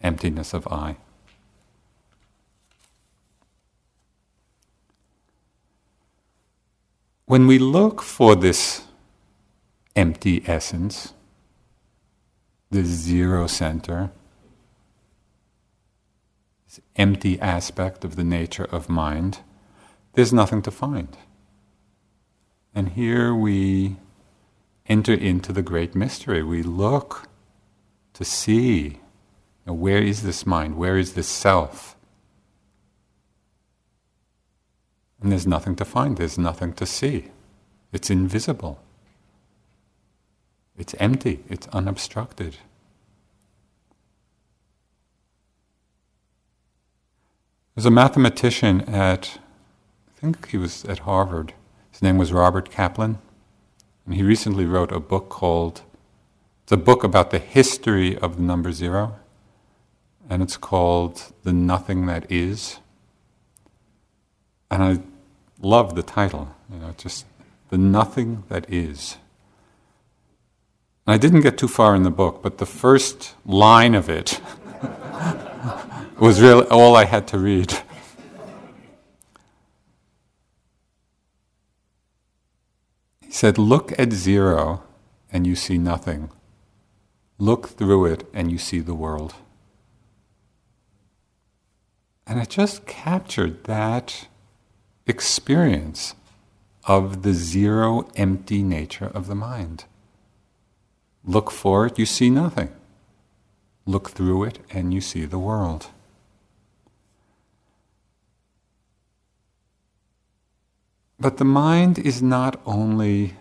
emptiness 0.00 0.54
of 0.54 0.66
I. 0.68 0.96
When 7.26 7.46
we 7.46 7.58
look 7.58 8.00
for 8.00 8.34
this 8.34 8.84
empty 9.94 10.42
essence, 10.46 11.12
the 12.70 12.84
zero 12.84 13.46
center, 13.46 14.12
this 16.66 16.80
empty 16.96 17.38
aspect 17.38 18.02
of 18.02 18.16
the 18.16 18.24
nature 18.24 18.64
of 18.64 18.88
mind, 18.88 19.40
there's 20.14 20.32
nothing 20.32 20.62
to 20.62 20.70
find. 20.70 21.18
And 22.74 22.90
here 22.90 23.34
we 23.34 23.96
enter 24.86 25.14
into 25.14 25.52
the 25.52 25.62
great 25.62 25.94
mystery. 25.94 26.42
We 26.42 26.62
look 26.62 27.28
to 28.14 28.24
see 28.24 28.82
you 28.82 28.98
know, 29.66 29.74
where 29.74 30.02
is 30.02 30.22
this 30.22 30.44
mind, 30.44 30.76
where 30.76 30.98
is 30.98 31.14
this 31.14 31.28
self. 31.28 31.96
And 35.20 35.30
there's 35.32 35.46
nothing 35.46 35.76
to 35.76 35.84
find, 35.84 36.16
there's 36.16 36.36
nothing 36.36 36.72
to 36.74 36.84
see. 36.84 37.30
It's 37.92 38.10
invisible. 38.10 38.80
It's 40.76 40.94
empty, 40.98 41.44
it's 41.48 41.68
unobstructed. 41.68 42.56
There's 47.74 47.86
a 47.86 47.90
mathematician 47.90 48.82
at, 48.82 49.38
I 50.08 50.20
think 50.20 50.48
he 50.48 50.56
was 50.56 50.84
at 50.84 51.00
Harvard. 51.00 51.54
His 51.94 52.02
name 52.02 52.18
was 52.18 52.32
Robert 52.32 52.72
Kaplan. 52.72 53.18
And 54.04 54.16
he 54.16 54.24
recently 54.24 54.64
wrote 54.64 54.90
a 54.90 54.98
book 54.98 55.28
called, 55.28 55.82
it's 56.64 56.72
a 56.72 56.76
book 56.76 57.04
about 57.04 57.30
the 57.30 57.38
history 57.38 58.18
of 58.18 58.34
the 58.34 58.42
number 58.42 58.72
zero. 58.72 59.14
And 60.28 60.42
it's 60.42 60.56
called 60.56 61.32
The 61.44 61.52
Nothing 61.52 62.06
That 62.06 62.26
Is. 62.28 62.80
And 64.72 64.82
I 64.82 64.98
love 65.62 65.94
the 65.94 66.02
title, 66.02 66.52
you 66.68 66.80
know, 66.80 66.96
just 66.98 67.26
The 67.70 67.78
Nothing 67.78 68.42
That 68.48 68.68
Is. 68.68 69.18
And 71.06 71.14
I 71.14 71.16
didn't 71.16 71.42
get 71.42 71.56
too 71.56 71.68
far 71.68 71.94
in 71.94 72.02
the 72.02 72.10
book, 72.10 72.42
but 72.42 72.58
the 72.58 72.66
first 72.66 73.34
line 73.46 73.94
of 73.94 74.10
it 74.10 74.40
was 76.18 76.40
really 76.40 76.66
all 76.66 76.96
I 76.96 77.04
had 77.04 77.28
to 77.28 77.38
read. 77.38 77.72
Said, 83.34 83.58
Look 83.58 83.92
at 83.98 84.12
zero 84.12 84.84
and 85.28 85.44
you 85.44 85.56
see 85.56 85.76
nothing. 85.76 86.30
Look 87.36 87.70
through 87.70 88.04
it 88.06 88.28
and 88.32 88.52
you 88.52 88.58
see 88.58 88.78
the 88.78 88.94
world. 88.94 89.34
And 92.28 92.40
it 92.40 92.48
just 92.48 92.86
captured 92.86 93.64
that 93.64 94.28
experience 95.04 96.14
of 96.84 97.22
the 97.24 97.32
zero 97.32 98.08
empty 98.14 98.62
nature 98.62 99.10
of 99.12 99.26
the 99.26 99.34
mind. 99.34 99.86
Look 101.24 101.50
for 101.50 101.86
it, 101.86 101.98
you 101.98 102.06
see 102.06 102.30
nothing. 102.30 102.70
Look 103.84 104.10
through 104.10 104.44
it, 104.44 104.60
and 104.70 104.94
you 104.94 105.00
see 105.00 105.24
the 105.24 105.40
world. 105.40 105.88
But 111.24 111.38
the 111.38 111.44
mind 111.46 111.98
is 111.98 112.20
not 112.20 112.60
only 112.66 113.38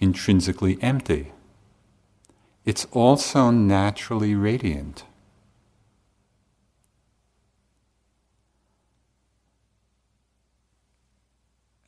intrinsically 0.00 0.76
empty, 0.82 1.30
it's 2.64 2.88
also 2.90 3.52
naturally 3.52 4.34
radiant. 4.34 5.04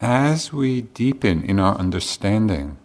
As 0.01 0.53
we 0.53 0.83
deepen 0.83 1.43
in 1.43 1.59
our 1.59 1.75
understanding 1.75 2.77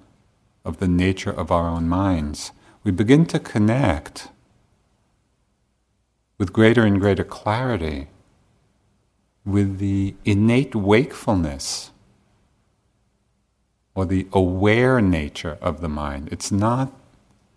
of 0.65 0.77
the 0.77 0.87
nature 0.87 1.29
of 1.29 1.51
our 1.51 1.69
own 1.69 1.87
minds, 1.87 2.51
we 2.83 2.89
begin 2.89 3.27
to 3.27 3.37
connect 3.37 4.29
with 6.39 6.51
greater 6.51 6.83
and 6.83 6.99
greater 6.99 7.23
clarity 7.23 8.07
with 9.45 9.77
the 9.77 10.15
innate 10.25 10.73
wakefulness 10.73 11.91
or 13.95 14.05
the 14.05 14.27
aware 14.33 15.01
nature 15.01 15.57
of 15.61 15.81
the 15.81 15.89
mind. 15.89 16.29
It's 16.31 16.51
not 16.51 16.91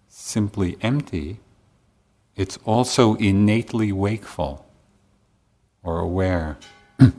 simply 0.08 0.76
empty, 0.82 1.40
it's 2.34 2.58
also 2.64 3.14
innately 3.16 3.92
wakeful 3.92 4.66
or 5.82 5.98
aware. 5.98 6.58
so 7.00 7.12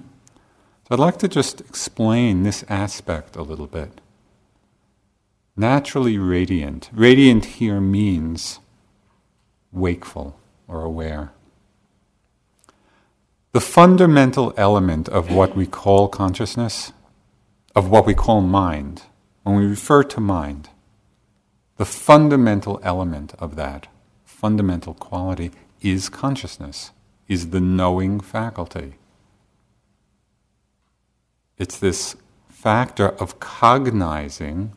I'd 0.92 1.00
like 1.00 1.18
to 1.20 1.28
just 1.28 1.62
explain 1.62 2.44
this 2.44 2.64
aspect 2.70 3.36
a 3.36 3.42
little 3.42 3.68
bit. 3.68 4.02
Naturally 5.56 6.20
radiant. 6.20 6.90
Radiant 6.94 7.46
here 7.46 7.82
means 7.82 8.60
wakeful 9.72 10.40
or 10.68 10.84
aware. 10.84 11.32
The 13.54 13.62
fundamental 13.62 14.54
element 14.56 15.10
of 15.10 15.32
what 15.32 15.56
we 15.56 15.66
call 15.66 16.10
consciousness 16.10 16.94
of 17.78 17.92
what 17.92 18.08
we 18.08 18.16
call 18.16 18.42
mind, 18.42 19.04
when 19.44 19.56
we 19.56 19.64
refer 19.64 20.02
to 20.02 20.20
mind, 20.20 20.68
the 21.76 21.86
fundamental 21.86 22.80
element 22.82 23.36
of 23.38 23.56
that, 23.56 23.86
fundamental 24.26 24.96
quality, 24.96 25.52
is 25.80 26.10
consciousness, 26.10 26.90
is 27.28 27.52
the 27.52 27.62
knowing 27.62 28.20
faculty. 28.20 28.96
It's 31.60 31.78
this 31.78 32.16
factor 32.50 33.10
of 33.10 33.40
cognizing 33.40 34.74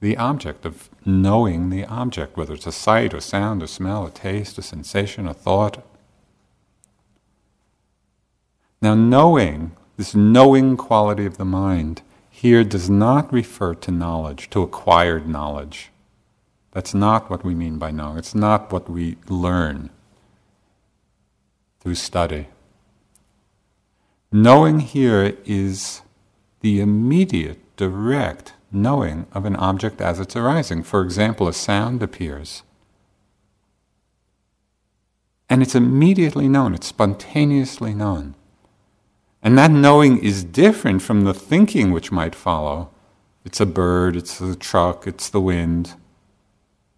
the 0.00 0.18
object, 0.18 0.66
of 0.66 0.90
knowing 1.06 1.70
the 1.70 1.86
object, 1.86 2.36
whether 2.36 2.52
it's 2.52 2.66
a 2.66 2.70
sight, 2.70 3.14
a 3.14 3.20
sound, 3.22 3.62
a 3.62 3.66
smell, 3.66 4.04
a 4.04 4.10
taste, 4.10 4.58
a 4.58 4.62
sensation, 4.62 5.26
a 5.26 5.32
thought. 5.32 5.82
Now, 8.82 8.94
knowing, 8.94 9.74
this 9.96 10.14
knowing 10.14 10.76
quality 10.76 11.24
of 11.24 11.38
the 11.38 11.46
mind, 11.46 12.02
here 12.36 12.62
does 12.64 12.90
not 12.90 13.32
refer 13.32 13.74
to 13.74 13.90
knowledge, 13.90 14.50
to 14.50 14.60
acquired 14.60 15.26
knowledge. 15.26 15.90
That's 16.72 16.92
not 16.92 17.30
what 17.30 17.42
we 17.42 17.54
mean 17.54 17.78
by 17.78 17.90
knowing. 17.90 18.18
It's 18.18 18.34
not 18.34 18.70
what 18.70 18.90
we 18.90 19.16
learn 19.26 19.88
through 21.80 21.94
study. 21.94 22.48
Knowing 24.30 24.80
here 24.80 25.34
is 25.46 26.02
the 26.60 26.78
immediate, 26.78 27.58
direct 27.78 28.52
knowing 28.70 29.24
of 29.32 29.46
an 29.46 29.56
object 29.56 30.02
as 30.02 30.20
it's 30.20 30.36
arising. 30.36 30.82
For 30.82 31.00
example, 31.00 31.48
a 31.48 31.54
sound 31.54 32.02
appears. 32.02 32.62
And 35.48 35.62
it's 35.62 35.74
immediately 35.74 36.48
known, 36.50 36.74
it's 36.74 36.88
spontaneously 36.88 37.94
known. 37.94 38.34
And 39.46 39.56
that 39.56 39.70
knowing 39.70 40.18
is 40.18 40.42
different 40.42 41.02
from 41.02 41.20
the 41.20 41.32
thinking 41.32 41.92
which 41.92 42.10
might 42.10 42.34
follow. 42.34 42.90
It's 43.44 43.60
a 43.60 43.64
bird, 43.64 44.16
it's 44.16 44.40
the 44.40 44.56
truck, 44.56 45.06
it's 45.06 45.28
the 45.28 45.40
wind. 45.40 45.94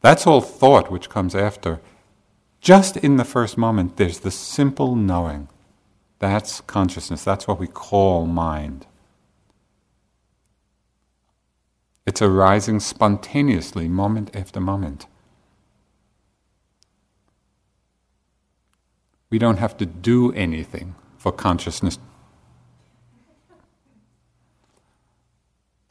That's 0.00 0.26
all 0.26 0.40
thought 0.40 0.90
which 0.90 1.10
comes 1.10 1.34
after. 1.34 1.78
Just 2.62 2.96
in 2.96 3.18
the 3.18 3.26
first 3.26 3.58
moment, 3.58 3.98
there's 3.98 4.20
the 4.20 4.30
simple 4.30 4.96
knowing. 4.96 5.48
That's 6.20 6.62
consciousness. 6.62 7.22
That's 7.22 7.46
what 7.46 7.60
we 7.60 7.66
call 7.66 8.24
mind. 8.24 8.86
It's 12.06 12.22
arising 12.22 12.80
spontaneously, 12.80 13.90
moment 13.90 14.34
after 14.34 14.58
moment. 14.58 15.04
We 19.28 19.38
don't 19.38 19.58
have 19.58 19.76
to 19.76 19.84
do 19.84 20.32
anything 20.32 20.94
for 21.18 21.30
consciousness 21.30 21.98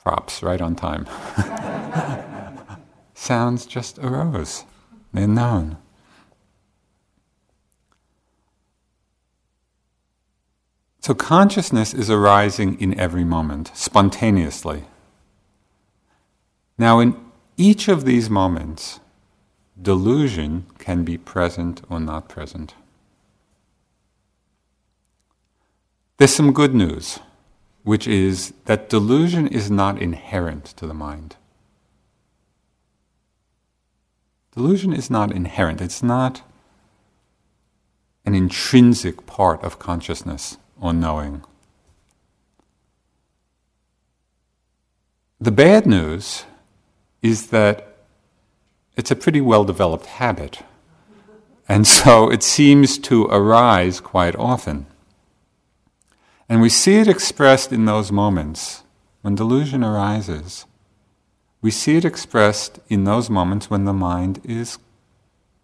props 0.07 0.41
right 0.41 0.61
on 0.61 0.73
time. 0.73 1.05
Sounds 3.13 3.65
just 3.65 3.99
arose, 3.99 4.63
they're 5.11 5.27
known. 5.27 5.75
So 11.01 11.13
consciousness 11.13 11.93
is 11.93 12.09
arising 12.09 12.79
in 12.79 12.97
every 12.97 13.25
moment, 13.25 13.71
spontaneously. 13.73 14.85
Now, 16.77 16.99
in 16.99 17.19
each 17.57 17.89
of 17.89 18.05
these 18.05 18.29
moments, 18.29 19.01
delusion 19.81 20.67
can 20.77 21.03
be 21.03 21.17
present 21.17 21.81
or 21.89 21.99
not 21.99 22.29
present. 22.29 22.75
There's 26.15 26.33
some 26.33 26.53
good 26.53 26.73
news 26.73 27.19
which 27.87 28.05
is 28.05 28.53
that 28.65 28.89
delusion 28.89 29.47
is 29.47 29.71
not 29.71 30.01
inherent 30.01 30.65
to 30.65 30.85
the 30.85 30.93
mind. 30.93 31.37
Delusion 34.53 34.91
is 34.91 35.09
not 35.09 35.31
inherent, 35.31 35.79
it's 35.79 36.03
not 36.03 36.41
an 38.25 38.35
intrinsic 38.35 39.25
part 39.25 39.63
of 39.63 39.79
consciousness 39.79 40.57
or 40.81 40.91
knowing. 40.91 41.45
The 45.39 45.53
bad 45.53 45.85
news 45.85 46.43
is 47.21 47.47
that 47.51 47.95
it's 48.97 49.11
a 49.11 49.15
pretty 49.15 49.39
well 49.39 49.63
developed 49.63 50.07
habit, 50.07 50.61
and 51.69 51.87
so 51.87 52.29
it 52.29 52.43
seems 52.43 52.97
to 52.97 53.27
arise 53.27 54.01
quite 54.01 54.35
often. 54.35 54.87
And 56.49 56.61
we 56.61 56.69
see 56.69 56.95
it 56.95 57.07
expressed 57.07 57.71
in 57.73 57.85
those 57.85 58.11
moments 58.11 58.83
when 59.21 59.35
delusion 59.35 59.83
arises. 59.83 60.65
We 61.61 61.71
see 61.71 61.97
it 61.97 62.05
expressed 62.05 62.79
in 62.87 63.03
those 63.03 63.29
moments 63.29 63.69
when 63.69 63.85
the 63.85 63.93
mind 63.93 64.39
is 64.45 64.77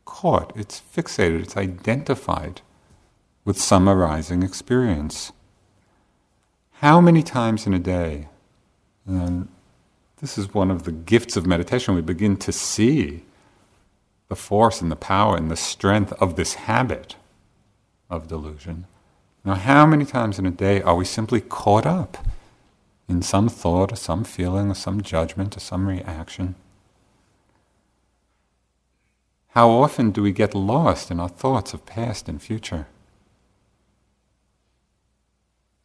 caught, 0.06 0.52
it's 0.56 0.82
fixated, 0.96 1.42
it's 1.44 1.58
identified 1.58 2.62
with 3.46 3.60
some 3.60 3.88
arising 3.88 4.44
experience. 4.44 5.32
how 6.84 7.00
many 7.00 7.24
times 7.24 7.66
in 7.66 7.74
a 7.74 7.80
day, 7.80 8.28
and 9.08 9.48
this 10.18 10.38
is 10.38 10.54
one 10.54 10.70
of 10.70 10.84
the 10.84 10.92
gifts 10.92 11.38
of 11.38 11.46
meditation, 11.46 11.96
we 11.96 12.02
begin 12.02 12.36
to 12.36 12.52
see 12.52 13.24
the 14.28 14.36
force 14.36 14.82
and 14.82 14.92
the 14.92 14.98
power 14.98 15.38
and 15.38 15.50
the 15.50 15.56
strength 15.56 16.12
of 16.22 16.36
this 16.36 16.56
habit 16.56 17.16
of 18.10 18.28
delusion. 18.28 18.86
Now, 19.46 19.56
how 19.56 19.86
many 19.86 20.06
times 20.06 20.40
in 20.40 20.46
a 20.46 20.52
day 20.52 20.82
are 20.82 20.96
we 20.96 21.04
simply 21.04 21.42
caught 21.42 21.86
up 21.86 22.18
in 23.10 23.22
some 23.22 23.50
thought 23.50 23.92
or 23.92 23.98
some 23.98 24.24
feeling 24.24 24.70
or 24.70 24.76
some 24.76 25.02
judgment 25.02 25.58
or 25.58 25.60
some 25.60 25.88
reaction? 25.88 26.56
How 29.50 29.70
often 29.70 30.12
do 30.12 30.24
we 30.24 30.32
get 30.32 30.56
lost 30.56 31.12
in 31.12 31.20
our 31.20 31.30
thoughts 31.30 31.74
of 31.74 31.86
past 31.86 32.30
and 32.30 32.42
future? 32.42 32.88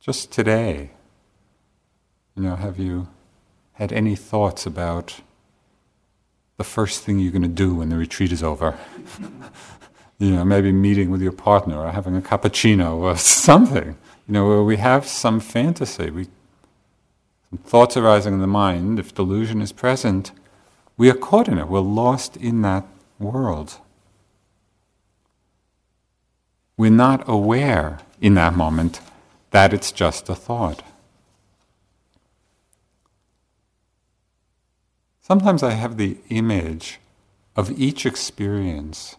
Just 0.00 0.30
today, 0.30 0.92
you 2.36 2.44
know, 2.44 2.56
have 2.56 2.78
you 2.78 3.08
had 3.72 3.92
any 3.92 4.14
thoughts 4.14 4.64
about 4.66 5.20
the 6.56 6.64
first 6.64 7.02
thing 7.02 7.18
you're 7.18 7.32
going 7.32 7.42
to 7.42 7.48
do 7.48 7.74
when 7.74 7.88
the 7.88 7.96
retreat 7.96 8.32
is 8.32 8.42
over? 8.42 8.78
you 10.18 10.33
know, 10.33 10.44
maybe 10.44 10.72
meeting 10.72 11.11
with 11.11 11.22
your 11.22 11.33
partner 11.33 11.78
or 11.78 11.90
having 11.90 12.16
a 12.16 12.20
cappuccino 12.20 12.96
or 12.96 13.16
something, 13.18 13.96
you 14.26 14.33
know, 14.35 14.46
where 14.46 14.62
we 14.62 14.76
have 14.76 15.07
some 15.07 15.40
fantasy, 15.40 16.11
we, 16.11 16.24
some 17.50 17.59
thoughts 17.64 17.96
arising 17.96 18.35
in 18.35 18.40
the 18.40 18.46
mind, 18.46 18.98
if 18.98 19.14
delusion 19.14 19.62
is 19.62 19.72
present, 19.72 20.33
we 20.96 21.09
are 21.09 21.14
caught 21.14 21.48
in 21.48 21.59
it, 21.59 21.68
we're 21.68 21.81
lost 21.81 22.37
in 22.37 22.62
that 22.62 22.85
world. 23.18 23.78
We're 26.76 26.90
not 26.90 27.28
aware 27.28 28.00
in 28.20 28.35
that 28.35 28.54
moment 28.54 29.00
that 29.50 29.72
it's 29.72 29.92
just 29.92 30.28
a 30.28 30.35
thought. 30.35 30.83
Sometimes 35.20 35.62
I 35.62 35.72
have 35.72 35.96
the 35.96 36.16
image 36.31 37.00
of 37.54 37.78
each 37.78 38.07
experience 38.07 39.16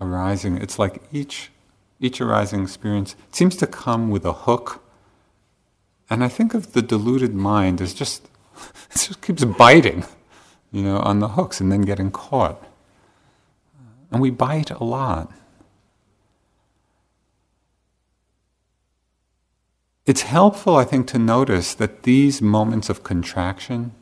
arising. 0.00 0.56
It's 0.58 0.78
like 0.78 1.02
each, 1.12 1.50
each 2.00 2.20
arising 2.20 2.62
experience 2.62 3.16
seems 3.32 3.56
to 3.56 3.66
come 3.66 4.10
with 4.10 4.24
a 4.24 4.32
hook. 4.32 4.82
And 6.08 6.22
I 6.22 6.28
think 6.28 6.54
of 6.54 6.72
the 6.72 6.82
deluded 6.82 7.34
mind 7.34 7.80
as 7.80 7.94
just, 7.94 8.28
it 8.90 8.98
just 8.98 9.22
keeps 9.22 9.44
biting 9.44 10.04
you 10.72 10.82
know, 10.82 10.98
on 10.98 11.20
the 11.20 11.28
hooks 11.28 11.60
and 11.60 11.72
then 11.72 11.82
getting 11.82 12.10
caught. 12.10 12.62
And 14.10 14.20
we 14.20 14.30
bite 14.30 14.70
a 14.70 14.84
lot. 14.84 15.32
It's 20.04 20.22
helpful, 20.22 20.76
I 20.76 20.84
think, 20.84 21.08
to 21.08 21.18
notice 21.18 21.74
that 21.74 22.04
these 22.04 22.40
moments 22.40 22.88
of 22.88 23.02
contraction, 23.02 23.92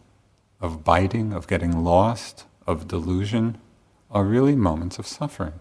of 0.60 0.84
biting, 0.84 1.32
of 1.32 1.46
getting 1.46 1.82
lost, 1.82 2.44
of 2.66 2.86
delusion, 2.86 3.56
are 4.10 4.24
really 4.24 4.54
moments 4.54 4.98
of 4.98 5.06
suffering. 5.06 5.54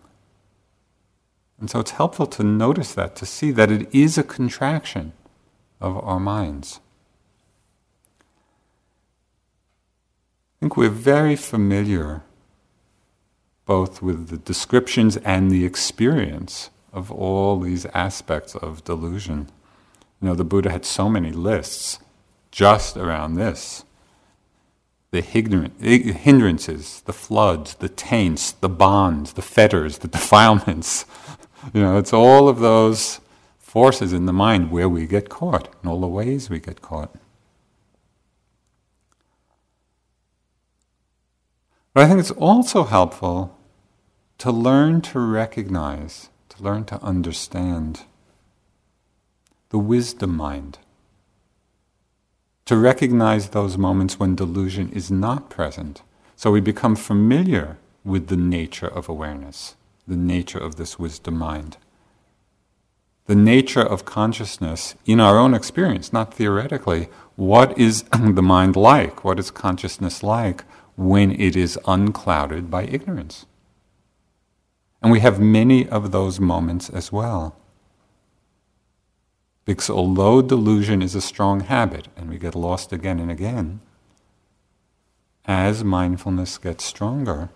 And 1.64 1.70
so 1.70 1.80
it's 1.80 1.92
helpful 1.92 2.28
to 2.28 2.44
notice 2.44 2.94
that, 2.94 3.16
to 3.16 3.26
see 3.26 3.50
that 3.52 3.72
it 3.72 3.88
is 3.96 4.18
a 4.18 4.24
contraction 4.24 5.14
of 5.80 5.96
our 6.04 6.20
minds. 6.20 6.82
I 10.58 10.60
think 10.60 10.76
we're 10.76 10.90
very 10.90 11.38
familiar 11.38 12.22
both 13.66 14.02
with 14.02 14.28
the 14.28 14.36
descriptions 14.36 15.16
and 15.16 15.50
the 15.50 15.64
experience 15.64 16.70
of 16.92 17.10
all 17.10 17.62
these 17.62 17.86
aspects 17.94 18.56
of 18.56 18.84
delusion. 18.84 19.48
You 20.22 20.28
know, 20.28 20.36
the 20.36 20.44
Buddha 20.44 20.70
had 20.70 20.84
so 20.84 21.08
many 21.08 21.32
lists 21.32 22.00
just 22.52 22.98
around 22.98 23.36
this 23.36 23.86
the 25.12 25.22
hindrances, 25.22 27.02
the 27.06 27.14
floods, 27.14 27.76
the 27.76 27.88
taints, 27.88 28.52
the 28.52 28.68
bonds, 28.68 29.34
the 29.34 29.44
fetters, 29.44 30.00
the 30.00 30.08
defilements. 30.08 31.06
You 31.72 31.82
know, 31.82 31.98
it's 31.98 32.14
all 32.14 32.50
of 32.50 32.60
those 32.60 33.22
forces 33.60 34.12
in 34.12 34.26
the 34.26 34.34
mind 34.34 34.72
where 34.72 34.90
we 34.90 35.08
get 35.08 35.30
caught, 35.30 35.70
in 35.82 35.90
all 35.90 36.02
the 36.02 36.08
ways 36.08 36.50
we 36.50 36.60
get 36.60 36.82
caught. 36.82 37.16
But 41.94 42.04
I 42.04 42.08
think 42.08 42.20
it's 42.20 42.32
also 42.32 42.84
helpful 42.84 43.58
to 44.40 44.52
learn 44.52 45.02
to 45.02 45.20
recognize, 45.20 46.30
to 46.50 46.64
learn 46.64 46.86
to 46.86 47.02
understand 47.02 48.02
the 49.70 49.78
wisdom 49.78 50.36
mind. 50.36 50.80
To 52.66 52.78
recognize 52.78 53.50
those 53.50 53.78
moments 53.78 54.20
when 54.20 54.36
delusion 54.36 54.90
is 54.92 55.12
not 55.12 55.50
present. 55.50 56.02
So 56.36 56.52
we 56.52 56.62
become 56.62 56.96
familiar 56.96 57.78
with 58.04 58.28
the 58.28 58.38
nature 58.38 58.88
of 58.88 59.08
awareness, 59.08 59.76
the 60.08 60.16
nature 60.16 60.60
of 60.60 60.76
this 60.76 61.00
wisdom 61.00 61.38
mind. 61.38 61.78
The 63.26 63.36
nature 63.36 63.82
of 63.82 64.06
consciousness 64.06 64.96
in 65.06 65.20
our 65.20 65.38
own 65.40 65.54
experience, 65.54 66.12
not 66.12 66.34
theoretically. 66.34 67.08
What 67.36 67.78
is 67.78 68.04
the 68.12 68.42
mind 68.42 68.76
like? 68.76 69.24
What 69.24 69.40
is 69.40 69.50
consciousness 69.50 70.24
like? 70.24 70.66
when 70.96 71.32
it 71.32 71.56
is 71.56 71.80
unclouded 71.86 72.70
by 72.70 72.84
ignorance. 72.84 73.46
And 75.02 75.12
we 75.12 75.20
have 75.20 75.40
many 75.40 75.88
of 75.88 76.12
those 76.12 76.40
moments 76.40 76.90
as 76.90 77.12
well. 77.12 77.58
Because 79.66 79.90
although 79.90 80.42
delusion 80.42 81.02
is 81.02 81.16
a 81.16 81.22
strong 81.22 81.62
habit 81.62 82.08
and 82.16 82.30
we 82.30 82.38
get 82.38 82.56
lost 82.56 82.92
again 82.94 83.20
and 83.20 83.32
again, 83.32 83.80
as 85.46 85.84
mindfulness 85.84 86.58
gets 86.58 86.86
stronger, 86.86 87.50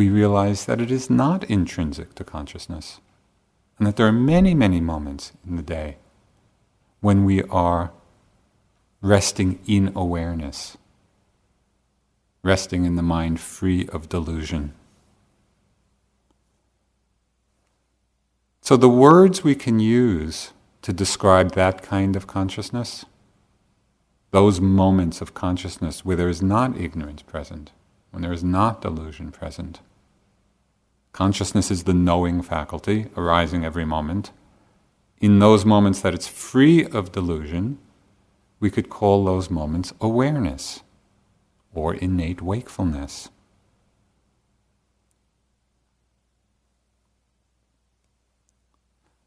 we 0.00 0.08
realize 0.08 0.64
that 0.64 0.80
it 0.80 0.90
is 0.90 1.10
not 1.10 1.44
intrinsic 1.44 2.14
to 2.14 2.24
consciousness 2.24 3.00
and 3.76 3.86
that 3.86 3.96
there 3.96 4.06
are 4.06 4.12
many, 4.34 4.54
many 4.54 4.80
moments 4.80 5.32
in 5.46 5.56
the 5.56 5.62
day 5.62 5.98
when 7.00 7.26
we 7.26 7.42
are 7.42 7.92
resting 9.02 9.58
in 9.66 9.92
awareness 9.94 10.78
resting 12.42 12.86
in 12.86 12.96
the 12.96 13.02
mind 13.02 13.38
free 13.38 13.86
of 13.92 14.08
delusion. 14.08 14.72
So, 18.62 18.78
the 18.78 18.88
words 18.88 19.44
we 19.44 19.54
can 19.54 19.80
use 19.80 20.54
to 20.80 20.94
describe 20.94 21.52
that 21.52 21.82
kind 21.82 22.16
of 22.16 22.26
consciousness, 22.26 23.04
those 24.30 24.62
moments 24.62 25.20
of 25.20 25.34
consciousness 25.34 26.06
where 26.06 26.16
there 26.16 26.30
is 26.30 26.40
not 26.40 26.78
ignorance 26.78 27.20
present, 27.20 27.72
when 28.10 28.22
there 28.22 28.32
is 28.32 28.42
not 28.42 28.80
delusion 28.80 29.30
present. 29.30 29.80
Consciousness 31.12 31.70
is 31.70 31.84
the 31.84 31.94
knowing 31.94 32.42
faculty 32.42 33.06
arising 33.16 33.64
every 33.64 33.84
moment. 33.84 34.32
In 35.20 35.38
those 35.38 35.64
moments 35.64 36.00
that 36.00 36.14
it's 36.14 36.28
free 36.28 36.84
of 36.84 37.12
delusion, 37.12 37.78
we 38.58 38.70
could 38.70 38.88
call 38.88 39.24
those 39.24 39.50
moments 39.50 39.92
awareness 40.00 40.82
or 41.74 41.94
innate 41.94 42.42
wakefulness. 42.42 43.28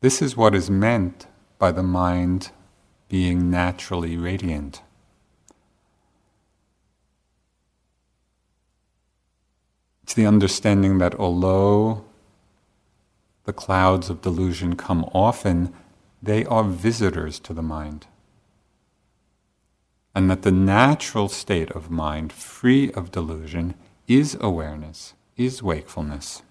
This 0.02 0.22
is 0.22 0.36
what 0.36 0.54
is 0.54 0.70
meant 0.70 1.28
by 1.58 1.72
the 1.72 1.84
mind 1.84 2.52
being 3.08 3.50
naturally 3.50 4.18
radiant. 4.18 4.82
It's 10.04 10.14
the 10.14 10.26
understanding 10.26 10.98
that 11.00 11.16
although 11.16 12.06
the 13.46 13.54
clouds 13.54 14.10
of 14.10 14.22
delusion 14.22 14.76
come 14.76 15.04
often, 15.14 15.74
they 16.22 16.46
are 16.46 16.64
visitors 16.64 17.40
to 17.40 17.54
the 17.54 17.62
mind 17.64 18.08
and 20.16 20.30
that 20.30 20.44
the 20.44 20.52
natural 20.52 21.28
state 21.28 21.72
of 21.72 21.90
mind, 21.90 22.32
free 22.32 22.92
of 22.92 23.12
delusion, 23.12 23.74
is 24.08 24.38
awareness, 24.40 25.14
is 25.38 25.64
wakefulness. 25.64 26.44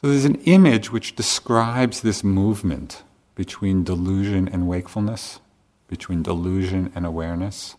So 0.00 0.08
there's 0.08 0.24
an 0.24 0.40
image 0.42 0.90
which 0.90 1.16
describes 1.16 2.00
this 2.00 2.24
movement 2.24 3.02
between 3.34 3.84
delusion 3.84 4.48
and 4.48 4.68
wakefulness, 4.68 5.40
between 5.88 6.22
delusion 6.22 6.90
and 6.94 7.04
awareness. 7.04 7.76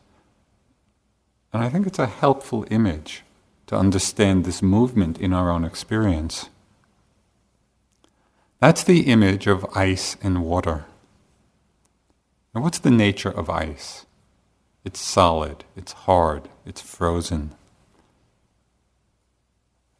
And 1.53 1.63
I 1.63 1.69
think 1.69 1.87
it's 1.87 1.99
a 1.99 2.07
helpful 2.07 2.65
image 2.69 3.23
to 3.67 3.77
understand 3.77 4.45
this 4.45 4.61
movement 4.61 5.17
in 5.17 5.33
our 5.33 5.49
own 5.49 5.63
experience. 5.63 6.49
That's 8.59 8.83
the 8.83 9.01
image 9.01 9.47
of 9.47 9.65
ice 9.75 10.17
and 10.23 10.43
water. 10.43 10.85
Now, 12.55 12.61
what's 12.61 12.79
the 12.79 12.91
nature 12.91 13.29
of 13.29 13.49
ice? 13.49 14.05
It's 14.83 14.99
solid, 14.99 15.65
it's 15.75 15.91
hard, 15.91 16.49
it's 16.65 16.81
frozen. 16.81 17.51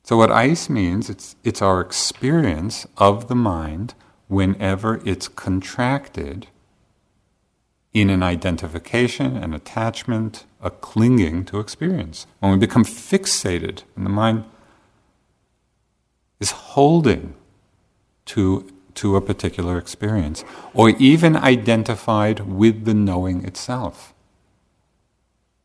So, 0.04 0.16
what 0.16 0.32
ice 0.32 0.70
means, 0.70 1.10
it's, 1.10 1.36
it's 1.44 1.62
our 1.62 1.82
experience 1.82 2.88
of 2.98 3.28
the 3.28 3.36
mind 3.36 3.94
whenever 4.28 5.02
it's 5.06 5.28
contracted 5.28 6.48
in 7.94 8.10
an 8.10 8.22
identification, 8.22 9.38
an 9.38 9.54
attachment, 9.54 10.46
a 10.62 10.70
clinging 10.70 11.46
to 11.46 11.60
experience. 11.60 12.28
When 12.40 12.52
we 12.52 12.58
become 12.58 12.86
fixated 12.86 13.84
and 13.96 14.06
the 14.06 14.10
mind 14.10 14.46
is 16.40 16.52
holding 16.52 17.34
to, 18.26 18.72
to 18.96 19.16
a 19.16 19.22
particular 19.22 19.78
experience, 19.78 20.44
or 20.74 20.90
even 20.90 21.36
identified 21.36 22.42
with 22.42 22.86
the 22.86 22.94
knowing 22.94 23.46
itself. 23.46 24.14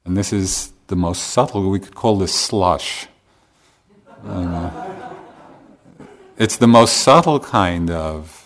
And 0.05 0.17
this 0.17 0.33
is 0.33 0.73
the 0.87 0.97
most 0.97 1.25
subtle, 1.25 1.69
we 1.71 1.81
could 1.81 1.95
call 1.95 2.19
this 2.19 2.35
slush. 2.35 3.09
it's 6.39 6.57
the 6.57 6.67
most 6.69 6.99
subtle 6.99 7.41
kind 7.41 7.91
of 7.91 8.42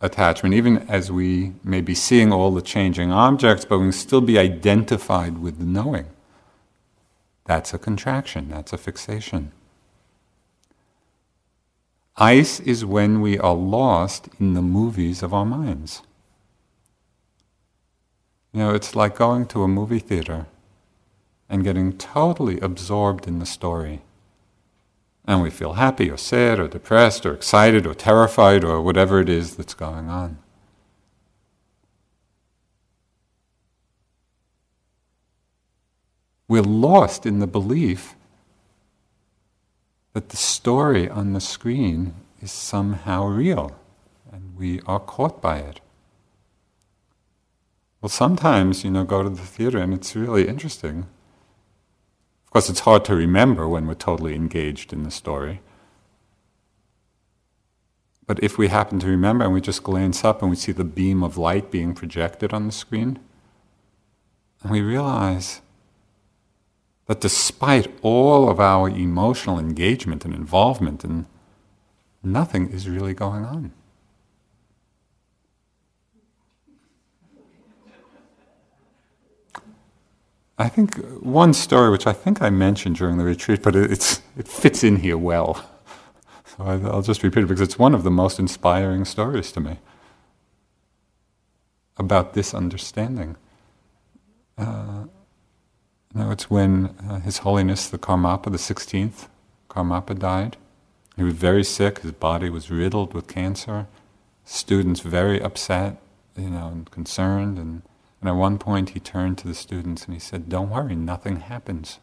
attachment, 0.00 0.54
even 0.54 0.78
as 0.88 1.10
we 1.10 1.54
may 1.64 1.80
be 1.80 1.94
seeing 1.94 2.32
all 2.32 2.52
the 2.52 2.62
changing 2.62 3.10
objects, 3.10 3.64
but 3.64 3.78
we 3.78 3.86
can 3.86 3.92
still 3.92 4.20
be 4.20 4.38
identified 4.38 5.38
with 5.38 5.58
the 5.58 5.64
knowing. 5.64 6.06
That's 7.44 7.72
a 7.72 7.78
contraction, 7.78 8.48
that's 8.48 8.72
a 8.72 8.78
fixation. 8.78 9.52
Ice 12.16 12.60
is 12.60 12.84
when 12.84 13.20
we 13.20 13.38
are 13.38 13.54
lost 13.54 14.28
in 14.40 14.54
the 14.54 14.62
movies 14.62 15.22
of 15.22 15.34
our 15.34 15.44
minds. 15.44 16.02
You 18.52 18.60
know, 18.60 18.74
it's 18.74 18.96
like 18.96 19.16
going 19.16 19.46
to 19.48 19.62
a 19.62 19.68
movie 19.68 19.98
theater 19.98 20.46
and 21.48 21.62
getting 21.62 21.96
totally 21.96 22.58
absorbed 22.60 23.28
in 23.28 23.38
the 23.38 23.46
story. 23.46 24.00
And 25.26 25.42
we 25.42 25.50
feel 25.50 25.72
happy 25.72 26.10
or 26.10 26.16
sad 26.16 26.60
or 26.60 26.68
depressed 26.68 27.26
or 27.26 27.34
excited 27.34 27.86
or 27.86 27.94
terrified 27.94 28.62
or 28.62 28.80
whatever 28.80 29.20
it 29.20 29.28
is 29.28 29.56
that's 29.56 29.74
going 29.74 30.08
on. 30.08 30.38
We're 36.48 36.62
lost 36.62 37.26
in 37.26 37.40
the 37.40 37.46
belief 37.48 38.14
that 40.12 40.28
the 40.28 40.36
story 40.36 41.10
on 41.10 41.32
the 41.32 41.40
screen 41.40 42.14
is 42.40 42.52
somehow 42.52 43.26
real 43.26 43.76
and 44.30 44.56
we 44.56 44.80
are 44.86 45.00
caught 45.00 45.42
by 45.42 45.58
it. 45.58 45.80
Well, 48.00 48.10
sometimes, 48.10 48.84
you 48.84 48.90
know, 48.90 49.04
go 49.04 49.24
to 49.24 49.28
the 49.28 49.42
theater 49.42 49.78
and 49.78 49.92
it's 49.92 50.14
really 50.14 50.46
interesting. 50.46 51.06
Course, 52.56 52.70
it's 52.70 52.80
hard 52.80 53.04
to 53.04 53.14
remember 53.14 53.68
when 53.68 53.86
we're 53.86 53.92
totally 53.92 54.34
engaged 54.34 54.90
in 54.90 55.02
the 55.02 55.10
story. 55.10 55.60
But 58.26 58.42
if 58.42 58.56
we 58.56 58.68
happen 58.68 58.98
to 59.00 59.08
remember 59.08 59.44
and 59.44 59.52
we 59.52 59.60
just 59.60 59.82
glance 59.82 60.24
up 60.24 60.40
and 60.40 60.48
we 60.48 60.56
see 60.56 60.72
the 60.72 60.82
beam 60.82 61.22
of 61.22 61.36
light 61.36 61.70
being 61.70 61.92
projected 61.92 62.54
on 62.54 62.64
the 62.64 62.72
screen, 62.72 63.18
and 64.62 64.72
we 64.72 64.80
realize 64.80 65.60
that 67.08 67.20
despite 67.20 67.94
all 68.00 68.48
of 68.48 68.58
our 68.58 68.88
emotional 68.88 69.58
engagement 69.58 70.24
and 70.24 70.32
involvement, 70.32 71.04
and 71.04 71.26
nothing 72.22 72.70
is 72.70 72.88
really 72.88 73.12
going 73.12 73.44
on. 73.44 73.72
I 80.58 80.68
think 80.68 80.96
one 81.20 81.52
story, 81.52 81.90
which 81.90 82.06
I 82.06 82.12
think 82.12 82.40
I 82.40 82.48
mentioned 82.50 82.96
during 82.96 83.18
the 83.18 83.24
retreat, 83.24 83.62
but 83.62 83.76
it, 83.76 84.20
it 84.36 84.48
fits 84.48 84.82
in 84.82 84.96
here 84.96 85.18
well. 85.18 85.64
So 86.46 86.64
I, 86.64 86.76
will 86.76 87.02
just 87.02 87.22
repeat 87.22 87.44
it 87.44 87.48
because 87.48 87.60
it's 87.60 87.78
one 87.78 87.94
of 87.94 88.04
the 88.04 88.10
most 88.10 88.38
inspiring 88.38 89.04
stories 89.04 89.52
to 89.52 89.60
me 89.60 89.78
about 91.98 92.32
this 92.32 92.54
understanding. 92.54 93.36
Uh, 94.56 95.04
it's 96.14 96.48
when 96.48 96.94
uh, 97.08 97.20
His 97.20 97.38
Holiness 97.38 97.88
the 97.88 97.98
Karmapa, 97.98 98.44
the 98.44 98.58
16th 98.58 99.28
Karmapa, 99.68 100.18
died. 100.18 100.56
He 101.16 101.22
was 101.22 101.34
very 101.34 101.64
sick, 101.64 102.00
his 102.00 102.12
body 102.12 102.48
was 102.48 102.70
riddled 102.70 103.12
with 103.12 103.26
cancer. 103.26 103.86
Students 104.44 105.00
very 105.00 105.40
upset, 105.40 105.96
you 106.36 106.50
know, 106.50 106.68
and 106.68 106.90
concerned. 106.90 107.58
And, 107.58 107.82
and 108.26 108.34
at 108.34 108.40
one 108.40 108.58
point 108.58 108.88
he 108.88 108.98
turned 108.98 109.38
to 109.38 109.46
the 109.46 109.54
students 109.54 110.04
and 110.04 110.12
he 110.12 110.18
said, 110.18 110.48
Don't 110.48 110.70
worry, 110.70 110.96
nothing 110.96 111.36
happens. 111.36 112.00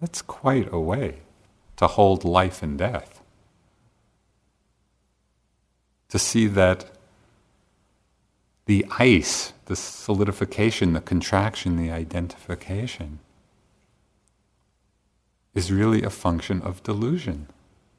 That's 0.00 0.22
quite 0.22 0.72
a 0.72 0.78
way 0.78 1.22
to 1.78 1.88
hold 1.88 2.22
life 2.22 2.62
and 2.62 2.78
death. 2.78 3.20
To 6.10 6.18
see 6.20 6.46
that 6.46 6.92
the 8.66 8.86
ice, 9.00 9.52
the 9.64 9.74
solidification, 9.74 10.92
the 10.92 11.00
contraction, 11.00 11.76
the 11.76 11.90
identification, 11.90 13.18
is 15.56 15.72
really 15.72 16.04
a 16.04 16.10
function 16.10 16.62
of 16.62 16.84
delusion. 16.84 17.48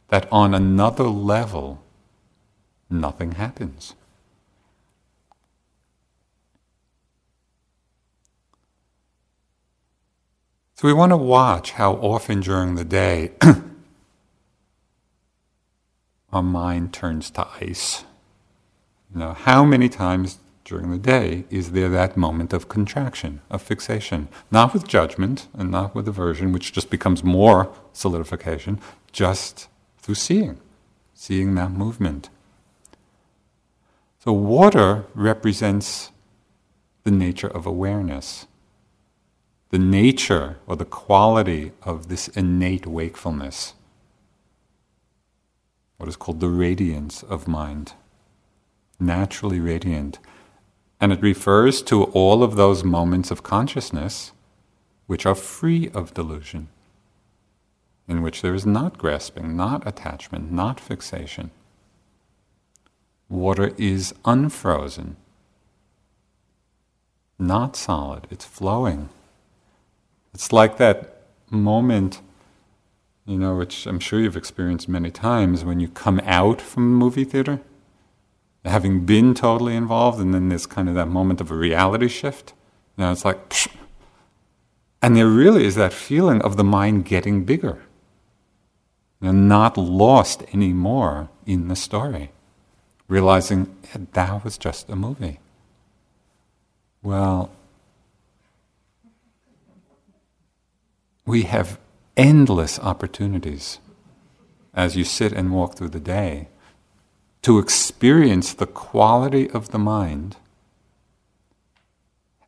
That 0.07 0.29
on 0.31 0.53
another 0.53 1.09
level, 1.09 1.83
nothing 2.89 3.33
happens. 3.33 3.95
So 10.79 10.87
we 10.87 10.93
want 10.93 11.09
to 11.09 11.17
watch 11.17 11.71
how 11.71 11.95
often 11.95 12.39
during 12.39 12.75
the 12.75 12.85
day 12.85 13.33
our 16.31 16.41
mind 16.41 16.93
turns 16.93 17.29
to 17.31 17.45
ice. 17.59 18.05
You 19.13 19.19
know, 19.19 19.33
how 19.33 19.65
many 19.65 19.89
times 19.89 20.37
during 20.63 20.89
the 20.89 20.97
day 20.97 21.43
is 21.49 21.73
there 21.73 21.89
that 21.89 22.15
moment 22.15 22.53
of 22.53 22.69
contraction, 22.69 23.41
of 23.49 23.61
fixation. 23.61 24.29
Not 24.51 24.73
with 24.73 24.87
judgment 24.87 25.49
and 25.53 25.69
not 25.69 25.93
with 25.93 26.07
aversion, 26.07 26.53
which 26.53 26.71
just 26.71 26.89
becomes 26.89 27.25
more 27.25 27.69
solidification, 27.91 28.79
just 29.11 29.67
through 29.97 30.15
seeing, 30.15 30.61
seeing 31.13 31.55
that 31.55 31.71
movement. 31.71 32.29
So, 34.23 34.31
water 34.31 35.03
represents 35.13 36.11
the 37.03 37.11
nature 37.11 37.49
of 37.49 37.65
awareness, 37.65 38.47
the 39.69 39.79
nature 39.79 40.57
or 40.65 40.75
the 40.75 40.85
quality 40.85 41.71
of 41.83 42.07
this 42.07 42.27
innate 42.29 42.87
wakefulness, 42.87 43.73
what 45.97 46.09
is 46.09 46.15
called 46.15 46.39
the 46.39 46.49
radiance 46.49 47.21
of 47.23 47.47
mind, 47.47 47.93
naturally 48.99 49.59
radiant. 49.59 50.17
And 50.99 51.13
it 51.13 51.21
refers 51.21 51.81
to 51.83 52.03
all 52.05 52.43
of 52.43 52.55
those 52.55 52.83
moments 52.83 53.31
of 53.31 53.43
consciousness 53.43 54.31
which 55.07 55.25
are 55.25 55.35
free 55.35 55.89
of 55.93 56.13
delusion, 56.13 56.67
in 58.07 58.21
which 58.21 58.41
there 58.41 58.55
is 58.55 58.65
not 58.65 58.97
grasping, 58.97 59.55
not 59.55 59.85
attachment, 59.87 60.51
not 60.51 60.79
fixation. 60.79 61.51
Water 63.29 63.73
is 63.77 64.13
unfrozen, 64.25 65.15
not 67.37 67.75
solid, 67.75 68.27
it's 68.31 68.45
flowing. 68.45 69.09
It's 70.39 70.53
like 70.53 70.77
that 70.77 71.17
moment, 71.49 72.21
you 73.25 73.37
know, 73.37 73.57
which 73.57 73.85
I'm 73.85 73.99
sure 73.99 74.21
you've 74.21 74.37
experienced 74.37 74.87
many 74.87 75.11
times 75.11 75.65
when 75.65 75.81
you 75.81 75.89
come 75.89 76.21
out 76.23 76.61
from 76.61 76.83
a 76.83 76.97
movie 76.97 77.25
theater 77.25 77.59
having 78.63 79.05
been 79.05 79.33
totally 79.33 79.75
involved, 79.75 80.17
and 80.17 80.33
then 80.33 80.47
there's 80.47 80.65
kind 80.65 80.87
of 80.87 80.95
that 80.95 81.09
moment 81.09 81.41
of 81.41 81.51
a 81.51 81.55
reality 81.55 82.07
shift. 82.07 82.53
You 82.95 83.03
know, 83.03 83.11
it's 83.11 83.25
like, 83.25 83.49
psh. 83.49 83.67
and 85.01 85.17
there 85.17 85.27
really 85.27 85.65
is 85.65 85.75
that 85.75 85.91
feeling 85.91 86.41
of 86.41 86.55
the 86.55 86.63
mind 86.63 87.03
getting 87.03 87.43
bigger, 87.43 87.83
know, 89.19 89.33
not 89.33 89.77
lost 89.77 90.43
anymore 90.53 91.27
in 91.45 91.67
the 91.67 91.75
story, 91.75 92.31
realizing 93.09 93.75
yeah, 93.89 94.05
that 94.13 94.45
was 94.45 94.57
just 94.57 94.89
a 94.89 94.95
movie. 94.95 95.41
Well, 97.03 97.51
we 101.29 101.43
have 101.43 101.79
endless 102.17 102.79
opportunities 102.79 103.77
as 104.73 104.97
you 104.97 105.03
sit 105.03 105.31
and 105.31 105.53
walk 105.53 105.75
through 105.75 105.89
the 105.89 105.99
day 105.99 106.47
to 107.43 107.59
experience 107.59 108.51
the 108.51 108.65
quality 108.65 109.47
of 109.51 109.69
the 109.69 109.77
mind 109.77 110.37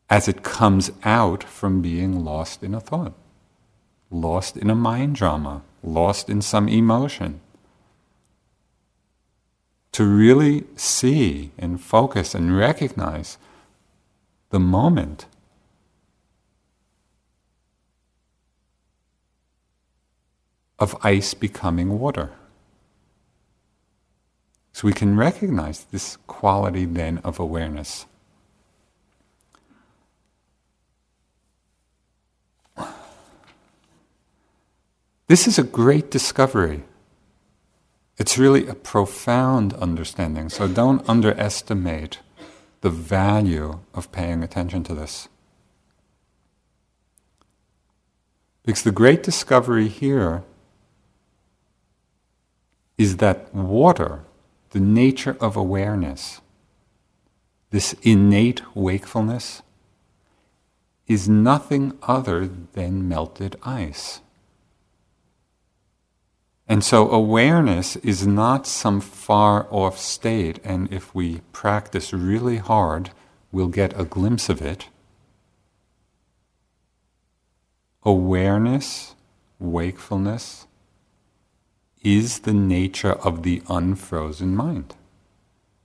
as 0.10 0.28
it 0.28 0.42
comes 0.42 0.90
out 1.04 1.44
from 1.44 1.80
being 1.80 2.26
lost 2.26 2.64
in 2.64 2.74
a 2.74 2.80
thought, 2.80 3.14
lost 4.10 4.58
in 4.58 4.68
a 4.72 4.76
mind 4.76 5.16
drama, 5.16 5.62
lost 5.84 6.28
in 6.28 6.42
some 6.42 6.68
emotion. 6.68 7.40
To 9.92 10.06
really 10.06 10.64
see 10.76 11.52
and 11.56 11.80
focus 11.80 12.34
and 12.34 12.58
recognize 12.58 13.38
the 14.50 14.60
moment 14.60 15.28
of 20.82 20.98
ice 21.04 21.36
becoming 21.36 22.00
water. 22.00 22.32
So 24.74 24.88
we 24.88 24.94
can 24.94 25.16
recognize 25.16 25.84
this 25.86 26.18
quality 26.26 26.86
then 26.86 27.20
of 27.20 27.40
awareness. 27.40 28.08
This 35.28 35.48
is 35.48 35.60
a 35.60 35.64
great 35.64 36.10
discovery. 36.10 36.84
It's 38.18 38.38
really 38.38 38.68
a 38.68 38.74
profound 38.74 39.74
understanding, 39.76 40.50
so 40.50 40.68
don't 40.68 41.08
underestimate 41.08 42.20
the 42.82 42.90
value 42.90 43.80
of 43.94 44.12
paying 44.12 44.44
attention 44.44 44.84
to 44.86 44.96
this. 44.96 45.30
Because 48.66 48.84
the 48.84 48.92
great 48.92 49.24
discovery 49.24 49.88
here 49.88 50.44
is 53.02 53.18
that 53.18 53.52
water, 53.52 54.20
the 54.70 54.80
nature 54.80 55.36
of 55.40 55.56
awareness, 55.56 56.40
this 57.72 57.96
innate 58.04 58.62
wakefulness, 58.76 59.64
is 61.08 61.28
nothing 61.28 61.98
other 62.04 62.48
than 62.74 63.10
melted 63.10 63.56
ice. 63.64 64.22
And 66.68 66.84
so 66.84 67.10
awareness 67.10 67.96
is 67.96 68.28
not 68.28 68.68
some 68.68 69.02
far 69.02 69.66
off 69.72 69.98
state, 69.98 70.60
and 70.64 70.88
if 70.94 71.16
we 71.16 71.42
practice 71.54 72.14
really 72.14 72.58
hard, 72.58 73.10
we'll 73.52 73.68
get 73.82 74.00
a 74.00 74.06
glimpse 74.06 74.48
of 74.48 74.62
it. 74.62 74.90
Awareness, 78.04 79.16
wakefulness, 79.58 80.68
is 82.04 82.40
the 82.40 82.54
nature 82.54 83.14
of 83.14 83.44
the 83.44 83.62
unfrozen 83.70 84.56
mind. 84.56 84.96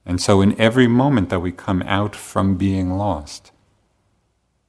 And 0.05 0.20
so, 0.20 0.40
in 0.40 0.59
every 0.61 0.87
moment 0.87 1.31
that 1.31 1.40
we 1.40 1.52
come 1.52 1.83
out 1.83 2.14
from 2.14 2.57
being 2.57 2.96
lost, 2.96 3.50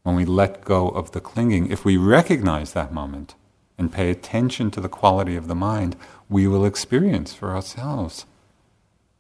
when 0.04 0.16
we 0.16 0.26
let 0.26 0.66
go 0.66 0.90
of 0.90 1.12
the 1.12 1.22
clinging, 1.22 1.70
if 1.70 1.86
we 1.86 1.98
recognize 1.98 2.74
that 2.74 2.94
moment 2.94 3.36
and 3.78 3.92
pay 3.92 4.10
attention 4.10 4.72
to 4.72 4.82
the 4.82 4.90
quality 4.90 5.36
of 5.36 5.48
the 5.48 5.56
mind, 5.56 5.96
we 6.30 6.48
will 6.48 6.66
experience 6.66 7.34
for 7.34 7.54
ourselves 7.54 8.26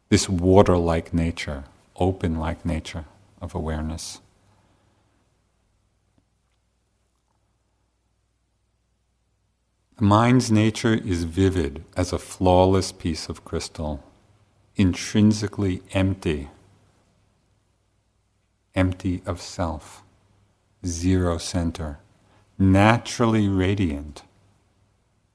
this 0.09 0.29
water 0.29 0.77
like 0.77 1.13
nature, 1.13 1.65
open 1.97 2.39
like 2.39 2.65
nature 2.65 3.05
of 3.41 3.53
awareness. 3.53 4.21
The 9.97 10.05
mind's 10.05 10.51
nature 10.51 10.93
is 10.93 11.23
vivid 11.23 11.83
as 11.95 12.13
a 12.13 12.19
flawless 12.19 12.91
piece 12.91 13.29
of 13.29 13.43
crystal, 13.43 14.03
intrinsically 14.75 15.81
empty, 15.91 16.49
empty 18.75 19.23
of 19.25 19.41
self, 19.41 20.03
zero 20.85 21.39
center, 21.39 21.97
naturally 22.59 23.47
radiant, 23.47 24.21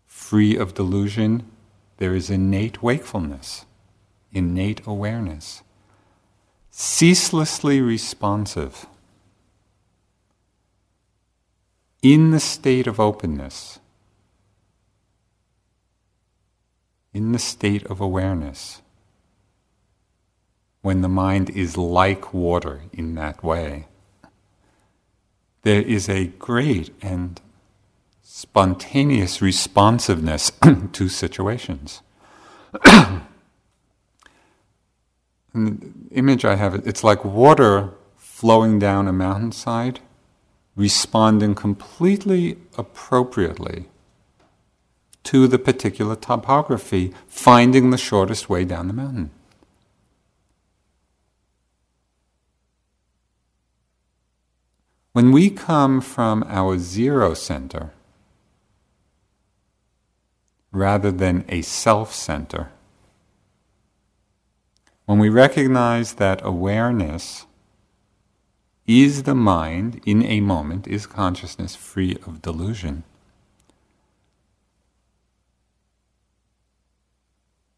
free 0.07 0.57
of 0.57 0.75
delusion. 0.75 1.43
There 1.97 2.15
is 2.15 2.31
innate 2.31 2.85
wakefulness, 2.85 3.67
innate 4.31 4.81
awareness, 4.87 5.65
ceaselessly 6.71 7.81
responsive. 7.81 8.87
In 12.01 12.31
the 12.31 12.41
state 12.41 12.87
of 12.87 13.01
openness, 13.01 13.81
in 17.15 17.33
the 17.33 17.39
state 17.39 17.85
of 17.87 18.01
awareness, 18.01 18.81
when 20.81 21.01
the 21.01 21.09
mind 21.09 21.51
is 21.51 21.77
like 21.77 22.33
water 22.33 22.83
in 22.93 23.15
that 23.15 23.43
way, 23.45 23.87
there 25.63 25.83
is 25.83 26.09
a 26.09 26.27
great 26.27 26.91
and 27.03 27.41
spontaneous 28.23 29.41
responsiveness 29.41 30.51
to 30.93 31.09
situations. 31.09 32.03
and 32.85 33.23
the 35.55 35.93
image 36.11 36.45
I 36.45 36.57
have, 36.57 36.75
it's 36.87 37.05
like 37.05 37.25
water 37.25 37.93
flowing 38.17 38.79
down 38.79 39.07
a 39.07 39.13
mountainside, 39.13 40.01
responding 40.75 41.55
completely 41.55 42.57
appropriately 42.77 43.89
to 45.25 45.47
the 45.47 45.59
particular 45.59 46.17
topography, 46.17 47.13
finding 47.27 47.91
the 47.91 47.99
shortest 47.99 48.49
way 48.49 48.65
down 48.65 48.89
the 48.89 48.93
mountain. 48.93 49.31
When 55.13 55.31
we 55.31 55.51
come 55.51 56.01
from 56.01 56.43
our 56.49 56.79
zero 56.79 57.35
center, 57.35 57.93
rather 60.73 61.11
than 61.11 61.45
a 61.49 61.61
self 61.61 62.15
center, 62.15 62.71
when 65.05 65.19
we 65.19 65.29
recognize 65.29 66.15
that 66.15 66.41
awareness 66.43 67.45
is 68.87 69.25
the 69.25 69.35
mind 69.35 70.01
in 70.07 70.25
a 70.25 70.41
moment, 70.41 70.87
is 70.87 71.07
consciousness 71.07 71.77
free 71.77 72.17
of 72.27 72.41
delusion, 72.41 73.05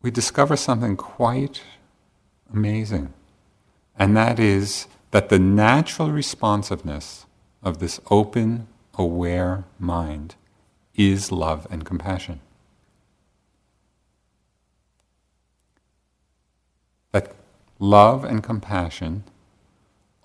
we 0.04 0.10
discover 0.10 0.54
something 0.54 0.98
quite 0.98 1.62
amazing. 2.52 3.10
And 3.98 4.14
that 4.14 4.38
is 4.38 4.86
that 5.12 5.30
the 5.30 5.38
natural 5.38 6.10
responsiveness 6.10 7.24
of 7.62 7.78
this 7.78 7.98
open, 8.10 8.68
aware 8.98 9.64
mind 9.78 10.34
is 10.94 11.32
love 11.32 11.66
and 11.70 11.86
compassion. 11.86 12.40
That 17.12 17.34
love 17.78 18.24
and 18.24 18.42
compassion 18.42 19.24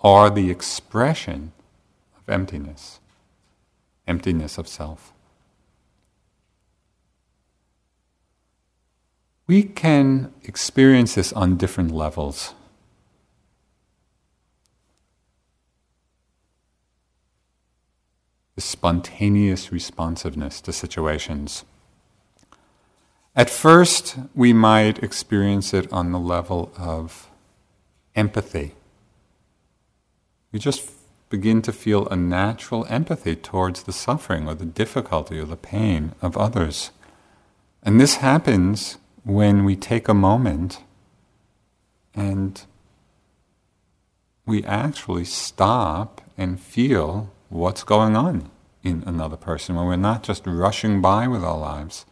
are 0.02 0.30
the 0.30 0.52
expression 0.52 1.54
of 2.18 2.28
emptiness, 2.28 3.00
emptiness 4.06 4.58
of 4.58 4.68
self. 4.68 5.14
We 9.50 9.64
can 9.64 10.32
experience 10.44 11.16
this 11.16 11.34
on 11.34 11.58
different 11.58 11.90
levels. 11.90 12.54
The 18.54 18.62
spontaneous 18.62 19.72
responsiveness 19.72 20.62
to 20.62 20.72
situations. 20.72 21.66
At 23.36 23.50
first, 23.50 24.20
we 24.36 24.54
might 24.54 25.02
experience 25.02 25.74
it 25.74 25.92
on 25.92 26.12
the 26.12 26.20
level 26.20 26.72
of 26.78 27.28
empathy. 28.16 28.76
We 30.52 30.60
just 30.60 30.92
begin 31.32 31.64
to 31.64 31.74
feel 31.74 32.08
a 32.10 32.16
natural 32.16 32.86
empathy 32.88 33.36
towards 33.36 33.82
the 33.82 33.94
suffering 33.94 34.48
or 34.48 34.54
the 34.54 34.66
difficulty 34.66 35.40
or 35.40 35.46
the 35.46 35.58
pain 35.58 36.14
of 36.22 36.38
others. 36.38 36.92
And 37.82 38.00
this 38.00 38.18
happens 38.18 39.00
when 39.24 39.66
we 39.66 39.76
take 39.76 40.08
a 40.08 40.14
moment 40.14 40.82
and 42.14 42.66
we 44.46 44.64
actually 44.64 45.26
stop 45.26 46.22
and 46.38 46.60
feel 46.60 47.32
what's 47.50 47.84
going 47.84 48.16
on 48.16 48.50
in 48.84 49.04
another 49.06 49.38
person, 49.38 49.76
when 49.76 49.86
we're 49.86 49.96
not 49.96 50.24
just 50.24 50.48
rushing 50.48 51.02
by 51.02 51.28
with 51.28 51.44
our 51.44 51.58
lives. 51.58 52.06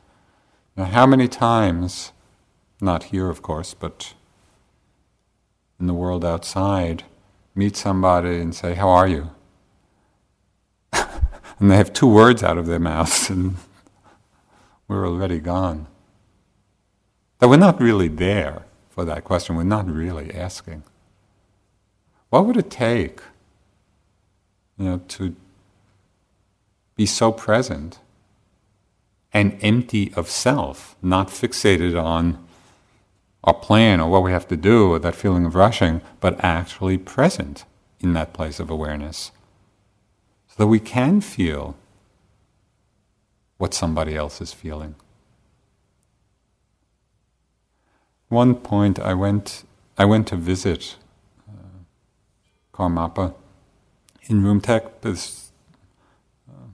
Now, 0.76 0.86
how 0.86 1.06
many 1.06 1.28
times, 1.28 2.12
not 2.82 3.04
here 3.04 3.30
of 3.30 3.42
course, 3.42 3.74
but 3.74 4.14
in 5.80 5.88
the 5.88 5.94
world 5.94 6.26
outside, 6.26 7.04
meet 7.56 7.76
somebody 7.76 8.40
and 8.40 8.54
say, 8.54 8.76
How 8.76 8.90
are 8.90 9.08
you? 9.08 9.32
and 10.94 11.72
they 11.72 11.78
have 11.78 11.94
two 11.94 12.08
words 12.08 12.44
out 12.44 12.58
of 12.58 12.68
their 12.68 12.80
mouths, 12.80 13.30
and 13.30 13.56
we're 14.88 15.08
already 15.08 15.40
gone. 15.40 15.88
That 17.40 17.50
we're 17.50 17.58
not 17.58 17.80
really 17.80 18.08
there 18.08 18.64
for 18.90 19.06
that 19.06 19.24
question, 19.24 19.56
we're 19.56 19.64
not 19.64 19.88
really 19.88 20.34
asking. 20.34 20.84
What 22.30 22.46
would 22.46 22.58
it 22.58 22.72
take, 22.72 23.22
you 24.78 24.86
know, 24.86 25.02
to 25.10 25.36
be 26.96 27.06
so 27.06 27.32
present 27.32 28.00
and 29.32 29.58
empty 29.62 30.12
of 30.16 30.30
self, 30.30 30.96
not 31.02 31.28
fixated 31.28 32.02
on 32.02 32.44
our 33.44 33.54
plan 33.54 34.02
or 34.02 34.10
what 34.10 34.24
we 34.24 34.32
have 34.32 34.48
to 34.48 34.58
do 34.58 34.92
or 34.92 35.00
that 35.00 35.16
feeling 35.16 35.46
of 35.46 35.54
rushing, 35.54 36.02
but 36.20 36.44
actually 36.44 36.98
present 36.98 37.66
in 38.00 38.14
that 38.14 38.34
place 38.34 38.60
of 38.60 38.70
awareness. 38.70 39.32
So 40.48 40.56
that 40.58 40.68
we 40.68 40.80
can 40.80 41.22
feel 41.22 41.76
what 43.58 43.74
somebody 43.74 44.16
else 44.16 44.42
is 44.42 44.54
feeling. 44.54 44.96
One 48.30 48.56
point 48.56 49.00
I 49.00 49.14
went, 49.14 49.64
I 49.98 50.06
went 50.06 50.28
to 50.28 50.36
visit 50.36 50.96
uh, 51.48 51.84
Karmapa 52.74 53.34
in 54.24 54.44
Rumtek. 54.44 55.02
This, 55.02 55.52
uh, 56.50 56.68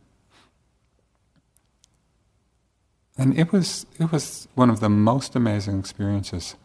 and 3.18 3.38
it 3.38 3.52
was, 3.52 3.86
it 4.00 4.12
was 4.12 4.48
one 4.56 4.70
of 4.70 4.80
the 4.80 4.90
most 4.90 5.36
amazing 5.36 5.80
experiences. 5.80 6.56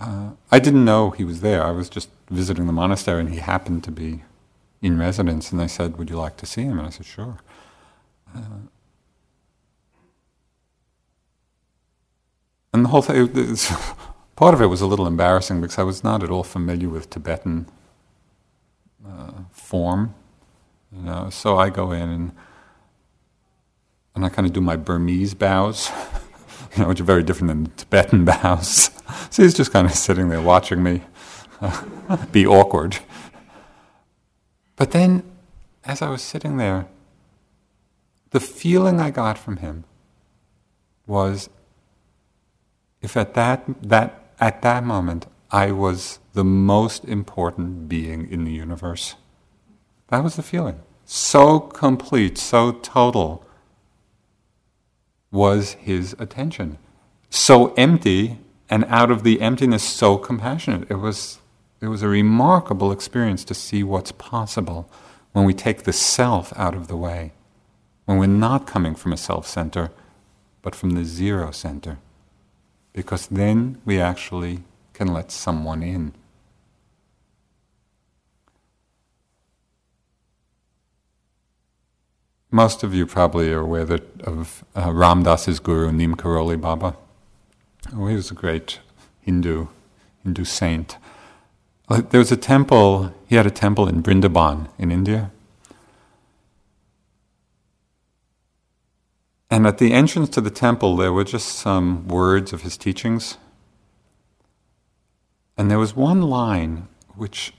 Uh, 0.00 0.30
I 0.50 0.58
didn't 0.58 0.84
know 0.84 1.10
he 1.10 1.24
was 1.24 1.40
there. 1.40 1.62
I 1.62 1.70
was 1.70 1.88
just 1.88 2.08
visiting 2.30 2.66
the 2.66 2.72
monastery, 2.72 3.20
and 3.20 3.30
he 3.30 3.38
happened 3.38 3.84
to 3.84 3.92
be 3.92 4.24
in 4.82 4.98
residence. 4.98 5.52
And 5.52 5.60
they 5.60 5.68
said, 5.68 5.96
"Would 5.98 6.10
you 6.10 6.16
like 6.16 6.36
to 6.38 6.46
see 6.46 6.62
him?" 6.62 6.78
And 6.78 6.88
I 6.88 6.90
said, 6.90 7.06
"Sure." 7.06 7.38
Uh, 8.34 8.66
and 12.72 12.84
the 12.84 12.88
whole 12.88 13.02
thing, 13.02 13.56
part 14.36 14.54
of 14.54 14.60
it 14.60 14.66
was 14.66 14.80
a 14.80 14.86
little 14.86 15.06
embarrassing 15.06 15.60
because 15.60 15.78
I 15.78 15.82
was 15.82 16.02
not 16.02 16.22
at 16.22 16.30
all 16.30 16.42
familiar 16.42 16.88
with 16.88 17.10
Tibetan 17.10 17.66
uh, 19.06 19.32
form, 19.52 20.14
you 20.92 21.02
know. 21.02 21.30
So 21.30 21.58
I 21.58 21.70
go 21.70 21.92
in 21.92 22.08
and 22.08 22.32
and 24.14 24.24
I 24.24 24.28
kind 24.28 24.46
of 24.46 24.52
do 24.52 24.60
my 24.60 24.76
Burmese 24.76 25.34
bows, 25.34 25.90
you 26.76 26.82
know, 26.82 26.88
which 26.88 27.00
are 27.00 27.04
very 27.04 27.22
different 27.22 27.48
than 27.48 27.72
Tibetan 27.76 28.24
bows. 28.32 28.90
so 29.30 29.42
he's 29.42 29.54
just 29.54 29.72
kind 29.72 29.86
of 29.86 29.94
sitting 29.94 30.28
there 30.28 30.42
watching 30.42 30.82
me 30.82 31.02
be 32.32 32.46
awkward. 32.46 32.98
But 34.76 34.90
then, 34.90 35.22
as 35.84 36.02
I 36.02 36.08
was 36.10 36.22
sitting 36.22 36.56
there, 36.56 36.86
the 38.30 38.40
feeling 38.40 39.00
I 39.00 39.10
got 39.10 39.38
from 39.38 39.58
him 39.58 39.84
was 41.06 41.48
if 43.00 43.16
at 43.16 43.34
that, 43.34 43.64
that, 43.82 44.23
at 44.40 44.62
that 44.62 44.84
moment 44.84 45.26
I 45.50 45.70
was 45.70 46.18
the 46.32 46.44
most 46.44 47.04
important 47.04 47.88
being 47.88 48.30
in 48.30 48.44
the 48.44 48.52
universe. 48.52 49.14
That 50.08 50.24
was 50.24 50.36
the 50.36 50.42
feeling. 50.42 50.80
So 51.04 51.60
complete, 51.60 52.38
so 52.38 52.72
total 52.72 53.44
was 55.30 55.72
his 55.74 56.16
attention. 56.18 56.78
So 57.30 57.72
empty, 57.74 58.38
and 58.70 58.84
out 58.86 59.10
of 59.10 59.22
the 59.22 59.40
emptiness, 59.40 59.82
so 59.82 60.16
compassionate. 60.16 60.90
It 60.90 60.96
was, 60.96 61.38
it 61.80 61.88
was 61.88 62.02
a 62.02 62.08
remarkable 62.08 62.90
experience 62.90 63.44
to 63.44 63.54
see 63.54 63.82
what's 63.82 64.12
possible 64.12 64.90
when 65.32 65.44
we 65.44 65.54
take 65.54 65.82
the 65.82 65.92
self 65.92 66.52
out 66.56 66.74
of 66.74 66.88
the 66.88 66.96
way, 66.96 67.32
when 68.06 68.18
we're 68.18 68.26
not 68.26 68.66
coming 68.66 68.94
from 68.94 69.12
a 69.12 69.16
self 69.16 69.46
center, 69.46 69.90
but 70.62 70.74
from 70.74 70.90
the 70.90 71.04
zero 71.04 71.50
center 71.50 71.98
because 72.94 73.26
then 73.26 73.82
we 73.84 74.00
actually 74.00 74.62
can 74.94 75.08
let 75.08 75.30
someone 75.30 75.82
in. 75.82 76.14
Most 82.50 82.84
of 82.84 82.94
you 82.94 83.04
probably 83.04 83.52
are 83.52 83.60
aware 83.60 83.84
that 83.84 84.22
of 84.22 84.64
uh, 84.76 84.92
Ram 84.92 85.24
Dass's 85.24 85.58
guru, 85.58 85.90
Neem 85.90 86.14
Karoli 86.14 86.58
Baba. 86.58 86.96
Oh, 87.92 88.06
he 88.06 88.14
was 88.14 88.30
a 88.30 88.34
great 88.34 88.78
Hindu, 89.22 89.66
Hindu 90.22 90.44
saint. 90.44 90.96
There 91.88 92.20
was 92.20 92.30
a 92.30 92.36
temple, 92.36 93.12
he 93.26 93.34
had 93.34 93.46
a 93.46 93.50
temple 93.50 93.88
in 93.88 94.04
Brindaban 94.04 94.68
in 94.78 94.92
India. 94.92 95.32
And 99.50 99.66
at 99.66 99.78
the 99.78 99.92
entrance 99.92 100.28
to 100.30 100.40
the 100.40 100.50
temple, 100.50 100.96
there 100.96 101.12
were 101.12 101.24
just 101.24 101.48
some 101.48 102.08
words 102.08 102.52
of 102.52 102.62
his 102.62 102.76
teachings. 102.76 103.38
And 105.56 105.70
there 105.70 105.78
was 105.78 105.94
one 105.94 106.22
line 106.22 106.88
which 107.14 107.52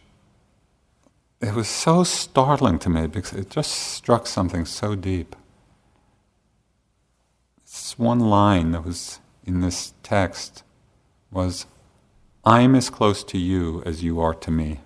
it 1.42 1.54
was 1.54 1.68
so 1.68 2.04
startling 2.04 2.80
to 2.80 2.90
me 2.90 3.08
because 3.08 3.34
it 3.34 3.50
just 3.50 3.72
struck 3.72 4.28
something 4.28 4.66
so 4.66 4.96
deep. 4.96 5.36
This 7.64 7.98
one 7.98 8.20
line 8.20 8.72
that 8.72 8.84
was 8.84 9.20
in 9.44 9.62
this 9.62 9.94
text 10.02 10.64
was, 11.32 11.66
I'm 12.44 12.76
as 12.76 12.90
close 12.90 13.24
to 13.26 13.38
you 13.38 13.84
as 13.86 14.04
you 14.04 14.20
are 14.20 14.34
to 14.34 14.52
me. 14.52 14.82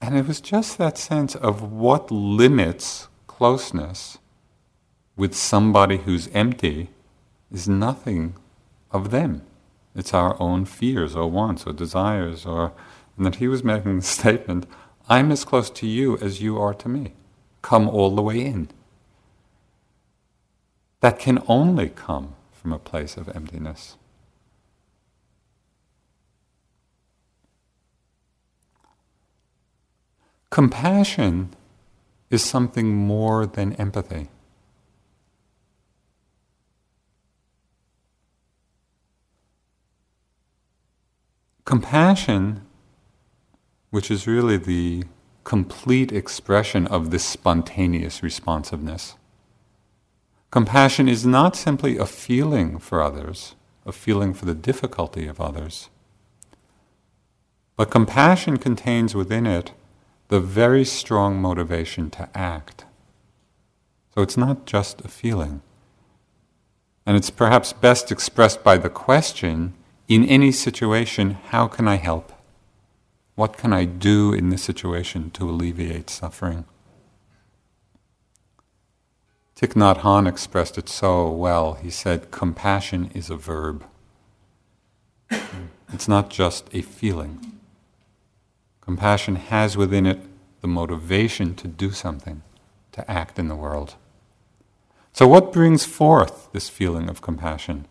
And 0.00 0.16
it 0.16 0.26
was 0.26 0.40
just 0.40 0.78
that 0.78 0.98
sense 0.98 1.34
of 1.34 1.72
what 1.72 2.10
limits 2.10 3.08
closeness 3.26 4.18
with 5.16 5.34
somebody 5.34 5.98
who's 5.98 6.28
empty 6.28 6.90
is 7.50 7.68
nothing 7.68 8.34
of 8.90 9.10
them. 9.10 9.42
It's 9.94 10.12
our 10.12 10.40
own 10.40 10.66
fears 10.66 11.16
or 11.16 11.30
wants 11.30 11.66
or 11.66 11.72
desires, 11.72 12.44
or 12.44 12.72
and 13.16 13.24
that 13.24 13.36
he 13.36 13.48
was 13.48 13.64
making 13.64 13.96
the 13.96 14.02
statement, 14.18 14.66
I'm 15.08 15.32
as 15.32 15.44
close 15.44 15.70
to 15.70 15.86
you 15.86 16.18
as 16.18 16.42
you 16.42 16.58
are 16.58 16.74
to 16.74 16.88
me. 16.88 17.14
Come 17.62 17.88
all 17.88 18.14
the 18.14 18.22
way 18.22 18.44
in. 18.44 18.68
That 21.00 21.18
can 21.18 21.42
only 21.46 21.88
come 21.88 22.34
from 22.52 22.72
a 22.72 22.78
place 22.78 23.16
of 23.16 23.28
emptiness. 23.28 23.96
Compassion 30.56 31.50
is 32.30 32.42
something 32.42 32.96
more 32.96 33.44
than 33.44 33.74
empathy. 33.74 34.30
Compassion, 41.66 42.62
which 43.90 44.10
is 44.10 44.26
really 44.26 44.56
the 44.56 45.04
complete 45.44 46.10
expression 46.10 46.86
of 46.86 47.10
this 47.10 47.22
spontaneous 47.22 48.22
responsiveness. 48.22 49.16
Compassion 50.50 51.06
is 51.06 51.26
not 51.26 51.54
simply 51.54 51.98
a 51.98 52.06
feeling 52.06 52.78
for 52.78 53.02
others, 53.02 53.56
a 53.84 53.92
feeling 53.92 54.32
for 54.32 54.46
the 54.46 54.54
difficulty 54.54 55.26
of 55.26 55.38
others, 55.38 55.90
but 57.76 57.90
compassion 57.90 58.56
contains 58.56 59.14
within 59.14 59.44
it 59.44 59.72
the 60.28 60.40
very 60.40 60.84
strong 60.84 61.40
motivation 61.40 62.10
to 62.10 62.28
act. 62.34 62.84
So 64.14 64.22
it's 64.22 64.36
not 64.36 64.66
just 64.66 65.00
a 65.02 65.08
feeling. 65.08 65.62
And 67.04 67.16
it's 67.16 67.30
perhaps 67.30 67.72
best 67.72 68.10
expressed 68.10 68.64
by 68.64 68.78
the 68.78 68.88
question 68.88 69.74
in 70.08 70.24
any 70.24 70.50
situation 70.52 71.32
how 71.50 71.68
can 71.68 71.86
I 71.86 71.96
help? 71.96 72.32
What 73.36 73.56
can 73.56 73.72
I 73.72 73.84
do 73.84 74.32
in 74.32 74.48
this 74.48 74.62
situation 74.62 75.30
to 75.32 75.48
alleviate 75.48 76.10
suffering? 76.10 76.64
Thich 79.56 79.74
Nhat 79.74 80.00
Hanh 80.00 80.28
expressed 80.28 80.76
it 80.76 80.88
so 80.88 81.30
well. 81.30 81.74
He 81.74 81.90
said, 81.90 82.30
Compassion 82.30 83.10
is 83.14 83.30
a 83.30 83.36
verb. 83.36 83.84
It's 85.92 86.08
not 86.08 86.30
just 86.30 86.68
a 86.72 86.82
feeling. 86.82 87.55
Compassion 88.86 89.34
has 89.34 89.76
within 89.76 90.06
it 90.06 90.20
the 90.60 90.68
motivation 90.68 91.56
to 91.56 91.66
do 91.66 91.90
something, 91.90 92.42
to 92.92 93.10
act 93.10 93.36
in 93.36 93.48
the 93.48 93.56
world. 93.56 93.96
So, 95.12 95.26
what 95.26 95.52
brings 95.52 95.84
forth 95.84 96.48
this 96.52 96.68
feeling 96.68 97.08
of 97.08 97.20
compassion? 97.20 97.88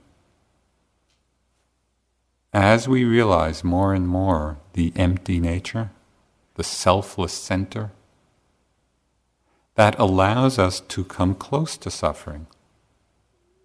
As 2.53 2.87
we 2.87 3.03
realize 3.03 3.61
more 3.61 3.93
and 3.93 4.07
more 4.07 4.57
the 4.71 4.93
empty 4.95 5.41
nature, 5.41 5.91
the 6.53 6.63
selfless 6.63 7.33
center, 7.33 7.91
that 9.73 9.99
allows 9.99 10.57
us 10.57 10.79
to 10.79 11.03
come 11.03 11.35
close 11.35 11.75
to 11.75 11.91
suffering. 11.91 12.47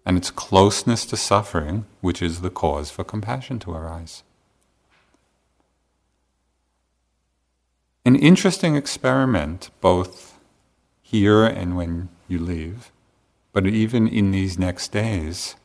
And 0.05 0.17
it's 0.17 0.31
closeness 0.31 1.05
to 1.05 1.15
suffering 1.15 1.85
which 2.01 2.21
is 2.21 2.41
the 2.41 2.49
cause 2.49 2.91
for 2.91 3.05
compassion 3.05 3.59
to 3.59 3.71
arise. 3.71 4.23
An 8.11 8.17
interesting 8.17 8.75
experiment, 8.75 9.69
both 9.79 10.37
here 11.01 11.45
and 11.45 11.77
when 11.77 12.09
you 12.27 12.37
leave, 12.39 12.91
but 13.53 13.65
even 13.65 14.05
in 14.05 14.31
these 14.31 14.59
next 14.59 14.91
days. 14.91 15.55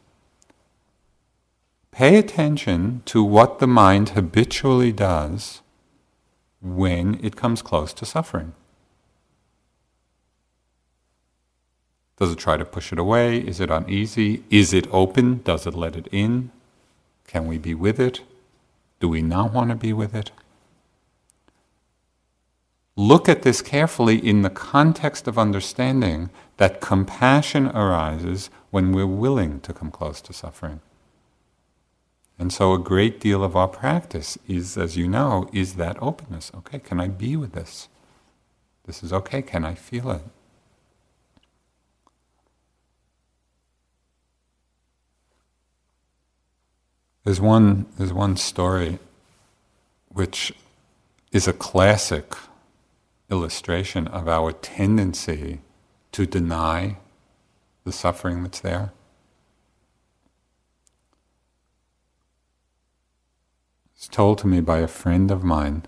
Pay 1.91 2.17
attention 2.17 3.03
to 3.07 3.25
what 3.25 3.59
the 3.59 3.67
mind 3.67 4.11
habitually 4.11 4.93
does 4.93 5.61
when 6.63 7.19
it 7.21 7.35
comes 7.35 7.63
close 7.63 7.93
to 7.95 8.07
suffering. 8.07 8.53
Does 12.17 12.31
it 12.31 12.39
try 12.39 12.57
to 12.57 12.65
push 12.65 12.93
it 12.93 12.99
away? 13.01 13.39
Is 13.39 13.59
it 13.59 13.73
uneasy? 13.73 14.45
Is 14.51 14.73
it 14.73 14.87
open? 14.93 15.41
Does 15.43 15.67
it 15.67 15.75
let 15.75 15.97
it 15.97 16.07
in? 16.13 16.53
Can 17.27 17.49
we 17.49 17.59
be 17.59 17.75
with 17.75 17.99
it? 17.99 18.21
Do 19.01 19.09
we 19.09 19.21
not 19.21 19.53
want 19.53 19.71
to 19.71 19.75
be 19.75 19.93
with 19.93 20.15
it? 20.15 20.31
Look 22.97 23.29
at 23.29 23.43
this 23.43 23.61
carefully 23.61 24.17
in 24.17 24.43
the 24.43 24.51
context 24.51 25.29
of 25.29 25.39
understanding 25.39 26.31
that 26.57 26.81
compassion 26.81 27.69
arises 27.69 28.49
when 28.71 28.93
we're 28.93 29.07
willing 29.07 29.61
to 29.61 29.73
come 29.73 29.91
close 29.91 30.21
to 30.23 30.33
suffering. 30.33 30.81
And 32.39 32.53
so 32.53 32.73
a 32.73 32.79
great 32.79 33.21
deal 33.21 33.45
of 33.45 33.57
our 33.57 33.69
practice 33.69 34.39
is, 34.49 34.77
as 34.77 34.97
you 34.97 35.09
know, 35.09 35.49
is 35.53 35.75
that 35.75 35.97
openness. 36.03 36.51
Okay, 36.55 36.79
can 36.79 37.01
I 37.01 37.09
be 37.09 37.37
with 37.37 37.53
this? 37.53 37.89
This 38.87 39.03
is 39.03 39.13
okay, 39.13 39.43
can 39.43 39.65
I 39.65 39.75
feel 39.75 40.11
it? 40.11 40.23
There's 47.25 47.41
one, 47.41 47.87
there's 47.99 48.13
one 48.13 48.37
story 48.37 49.01
which 50.09 50.53
is 51.33 51.49
a 51.49 51.53
classic 51.53 52.35
illustration 53.31 54.07
of 54.09 54.29
our 54.29 54.53
tendency 54.53 55.61
to 56.13 56.27
deny 56.27 56.99
the 57.85 57.93
suffering 57.93 58.43
that's 58.43 58.61
there. 58.61 58.93
It's 63.95 64.09
told 64.09 64.39
to 64.39 64.47
me 64.47 64.61
by 64.61 64.79
a 64.79 64.89
friend 64.89 65.31
of 65.31 65.43
mine, 65.43 65.85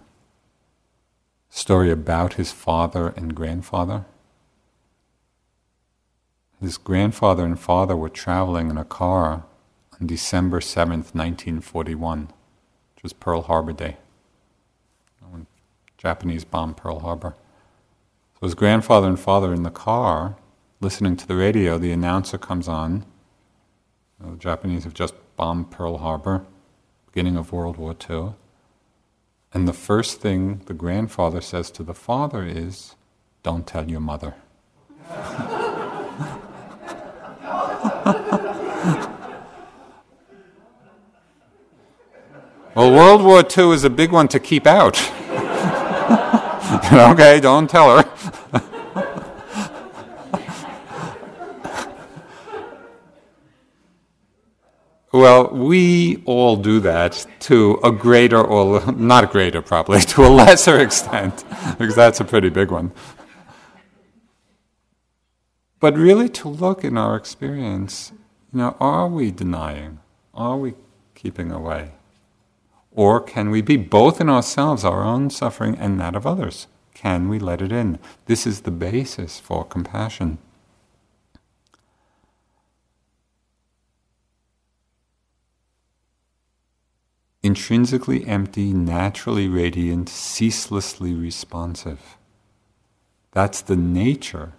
story 1.51 1.91
about 1.91 2.34
his 2.34 2.53
father 2.53 3.09
and 3.16 3.34
grandfather. 3.34 4.07
His 6.61 6.76
grandfather 6.76 7.45
and 7.45 7.59
father 7.59 7.97
were 7.97 8.09
traveling 8.09 8.70
in 8.70 8.78
a 8.78 8.84
car 8.84 9.45
on 10.01 10.07
December 10.07 10.61
7th, 10.61 11.14
1941, 11.14 12.20
which 12.95 13.03
was 13.03 13.12
Pearl 13.12 13.43
Harbor 13.43 13.72
Day, 13.72 13.97
Japanese 15.99 16.44
bombed 16.44 16.76
Pearl 16.76 17.01
Harbor. 17.01 17.34
So 18.34 18.46
his 18.46 18.55
grandfather 18.55 19.09
and 19.09 19.18
father 19.18 19.53
in 19.53 19.64
the 19.64 19.70
car, 19.70 20.36
listening 20.80 21.16
to 21.16 21.26
the 21.26 21.36
radio, 21.36 21.76
the 21.76 21.92
announcer 21.92 22.38
comes 22.38 22.68
on. 22.68 23.05
You 24.18 24.26
know, 24.26 24.32
the 24.32 24.38
Japanese 24.38 24.84
have 24.84 24.94
just 24.94 25.14
bombed 25.36 25.70
Pearl 25.70 25.99
Harbor 25.99 26.46
beginning 27.18 27.36
of 27.36 27.53
World 27.53 27.76
War 27.78 27.96
II. 28.09 28.34
And 29.53 29.66
the 29.66 29.72
first 29.72 30.20
thing 30.20 30.61
the 30.66 30.74
grandfather 30.74 31.40
says 31.40 31.68
to 31.72 31.82
the 31.82 31.94
father 31.94 32.44
is, 32.44 32.94
Don't 33.42 33.66
tell 33.66 33.90
your 33.90 33.99
mother. 33.99 34.36
well, 42.74 42.92
World 42.92 43.22
War 43.22 43.42
II 43.42 43.72
is 43.72 43.82
a 43.82 43.90
big 43.90 44.12
one 44.12 44.28
to 44.28 44.38
keep 44.38 44.64
out. 44.64 45.12
okay, 47.12 47.40
don't 47.40 47.68
tell 47.68 47.98
her. 47.98 48.04
Well, 55.12 55.48
we 55.48 56.22
all 56.26 56.56
do 56.56 56.80
that 56.80 57.26
to 57.40 57.80
a 57.82 57.90
greater 57.90 58.42
or 58.42 58.92
not 58.92 59.32
greater, 59.32 59.62
probably, 59.62 60.00
to 60.00 60.26
a 60.26 60.28
lesser 60.28 60.78
extent, 60.78 61.44
because 61.78 61.94
that's 61.94 62.20
a 62.20 62.24
pretty 62.24 62.50
big 62.50 62.70
one. 62.70 62.92
But 65.80 65.96
really, 65.96 66.28
to 66.30 66.48
look 66.48 66.84
in 66.84 66.98
our 66.98 67.16
experience, 67.16 68.12
you 68.52 68.59
know, 68.59 68.76
are 68.80 69.09
we 69.09 69.30
denying? 69.30 70.00
Are 70.34 70.59
we 70.59 70.74
keeping 71.14 71.52
away? 71.52 71.92
Or 72.99 73.20
can 73.20 73.51
we 73.51 73.62
be 73.62 73.76
both 73.76 74.20
in 74.20 74.28
ourselves, 74.28 74.84
our 74.84 75.05
own 75.05 75.30
suffering, 75.30 75.78
and 75.78 76.01
that 76.01 76.16
of 76.16 76.26
others? 76.26 76.66
Can 76.94 77.28
we 77.28 77.38
let 77.38 77.62
it 77.62 77.70
in? 77.70 78.01
This 78.26 78.44
is 78.44 78.62
the 78.62 78.72
basis 78.72 79.38
for 79.38 79.64
compassion. 79.64 80.38
intrinsically 87.40 88.26
empty, 88.26 88.72
naturally 88.72 89.46
radiant, 89.46 90.09
ceaselessly 90.09 91.14
responsive. 91.14 92.16
That's 93.30 93.61
the 93.61 93.76
nature 93.76 94.55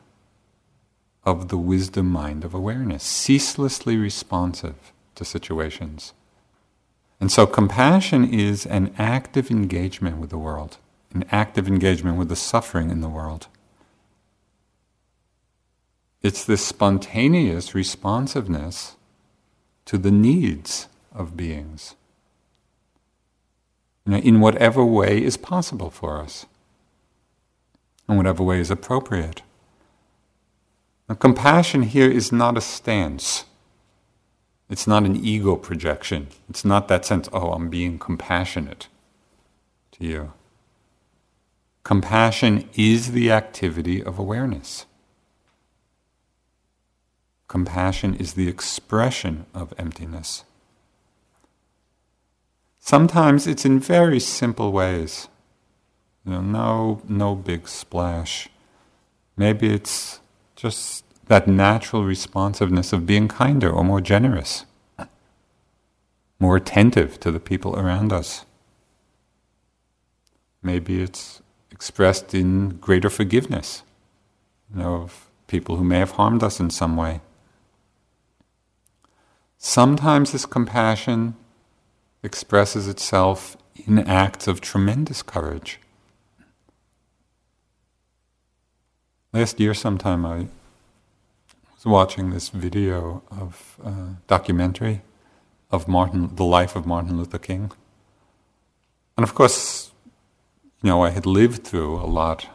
of 1.26 1.50
the 1.50 1.58
wisdom 1.58 2.10
mind 2.10 2.46
of 2.46 2.54
awareness, 2.54 3.04
ceaselessly 3.04 3.98
responsive 3.98 4.94
to 5.16 5.26
situations. 5.26 6.14
And 7.20 7.32
so 7.32 7.46
compassion 7.46 8.32
is 8.32 8.66
an 8.66 8.94
active 8.98 9.52
engagement 9.52 10.18
with 10.18 10.30
the 10.30 10.38
world, 10.38 10.78
an 11.14 11.26
active 11.32 11.68
engagement 11.68 12.18
with 12.18 12.30
the 12.30 12.36
suffering 12.36 12.90
in 12.90 13.02
the 13.02 13.10
world. 13.10 13.48
It's 16.22 16.44
this 16.44 16.66
spontaneous 16.66 17.76
responsiveness 17.76 18.96
to 19.86 19.98
the 19.98 20.12
needs 20.12 20.88
of 21.14 21.36
beings 21.36 21.96
you 24.10 24.16
know, 24.16 24.22
in 24.22 24.40
whatever 24.40 24.84
way 24.84 25.24
is 25.24 25.38
possible 25.38 25.92
for 25.92 26.20
us, 26.20 26.48
in 28.08 28.18
whatever 28.18 28.44
way 28.44 28.60
is 28.60 28.72
appropriate. 28.72 29.44
Now, 31.08 31.14
compassion 31.14 31.84
here 31.84 32.10
is 32.10 32.32
not 32.32 32.58
a 32.58 32.62
stance. 32.62 33.46
It's 34.70 34.86
not 34.86 35.04
an 35.04 35.16
ego 35.16 35.56
projection. 35.56 36.28
It's 36.50 36.64
not 36.64 36.88
that 36.88 37.06
sense, 37.06 37.28
oh, 37.34 37.54
I'm 37.54 37.70
being 37.70 37.98
compassionate 37.98 38.88
to 39.94 40.06
you. 40.06 40.34
Compassion 41.84 42.70
is 42.76 43.14
the 43.14 43.32
activity 43.32 44.04
of 44.04 44.20
awareness. 44.20 44.86
Compassion 47.48 48.14
is 48.14 48.34
the 48.34 48.48
expression 48.48 49.48
of 49.56 49.74
emptiness. 49.80 50.44
Sometimes 52.80 53.48
it's 53.48 53.66
in 53.66 53.80
very 53.80 54.20
simple 54.20 54.72
ways. 54.72 55.28
You 56.26 56.34
know, 56.34 56.42
no, 56.42 57.02
no 57.08 57.36
big 57.36 57.68
splash. 57.68 58.50
Maybe 59.36 59.74
it's 59.74 60.20
just 60.56 61.04
that 61.30 61.48
natural 61.48 62.04
responsiveness 62.04 62.92
of 62.92 63.06
being 63.06 63.28
kinder 63.28 63.70
or 63.70 63.84
more 63.84 64.02
generous, 64.02 64.66
more 66.40 66.58
attentive 66.58 67.20
to 67.20 67.32
the 67.32 67.40
people 67.40 67.76
around 67.80 68.12
us. 68.12 68.46
Maybe 70.64 71.04
it's 71.04 71.42
expressed 71.72 72.34
in 72.34 72.70
greater 72.78 73.12
forgiveness 73.12 73.84
you 74.74 74.82
know, 74.82 74.96
of 74.96 75.30
people 75.46 75.76
who 75.76 75.84
may 75.84 76.00
have 76.00 76.12
harmed 76.12 76.42
us 76.42 76.60
in 76.60 76.72
some 76.72 76.98
way. 76.98 77.22
Sometimes 79.60 80.32
this 80.32 80.48
compassion 80.48 81.36
expresses 82.24 82.88
itself 82.88 83.56
in 83.76 84.00
acts 84.00 84.48
of 84.48 84.62
tremendous 84.62 85.22
courage. 85.22 85.80
Last 89.32 89.60
year, 89.60 89.76
sometime, 89.76 90.26
I 90.26 90.48
was 91.80 91.86
watching 91.86 92.32
this 92.32 92.50
video 92.50 93.24
of 93.32 93.80
a 93.86 94.18
documentary 94.28 95.02
of 95.72 95.88
Martin, 95.88 96.36
the 96.36 96.44
life 96.44 96.76
of 96.76 96.86
Martin 96.86 97.18
Luther 97.18 97.38
King. 97.38 97.72
And 99.16 99.24
of 99.24 99.34
course, 99.34 99.92
you 100.84 100.90
know, 100.90 101.02
I 101.04 101.12
had 101.12 101.26
lived 101.26 101.64
through 101.64 101.96
a 101.96 102.06
lot 102.06 102.48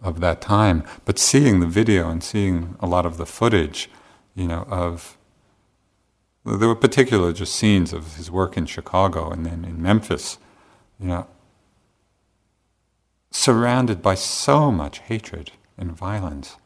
of 0.00 0.20
that 0.20 0.40
time, 0.40 0.84
but 1.04 1.18
seeing 1.18 1.58
the 1.58 1.66
video 1.66 2.08
and 2.08 2.22
seeing 2.22 2.76
a 2.78 2.86
lot 2.86 3.04
of 3.04 3.16
the 3.16 3.26
footage, 3.26 3.90
you 4.36 4.46
know, 4.46 4.64
of 4.68 5.16
there 6.44 6.68
were 6.68 6.76
particular 6.76 7.32
just 7.32 7.56
scenes 7.56 7.92
of 7.92 8.14
his 8.16 8.30
work 8.30 8.56
in 8.56 8.66
Chicago 8.66 9.30
and 9.30 9.44
then 9.44 9.64
in 9.64 9.82
Memphis, 9.82 10.38
you 11.00 11.08
know, 11.08 11.26
surrounded 13.32 14.02
by 14.02 14.14
so 14.14 14.70
much 14.70 15.00
hatred 15.00 15.50
and 15.76 15.90
violence. 15.90 16.56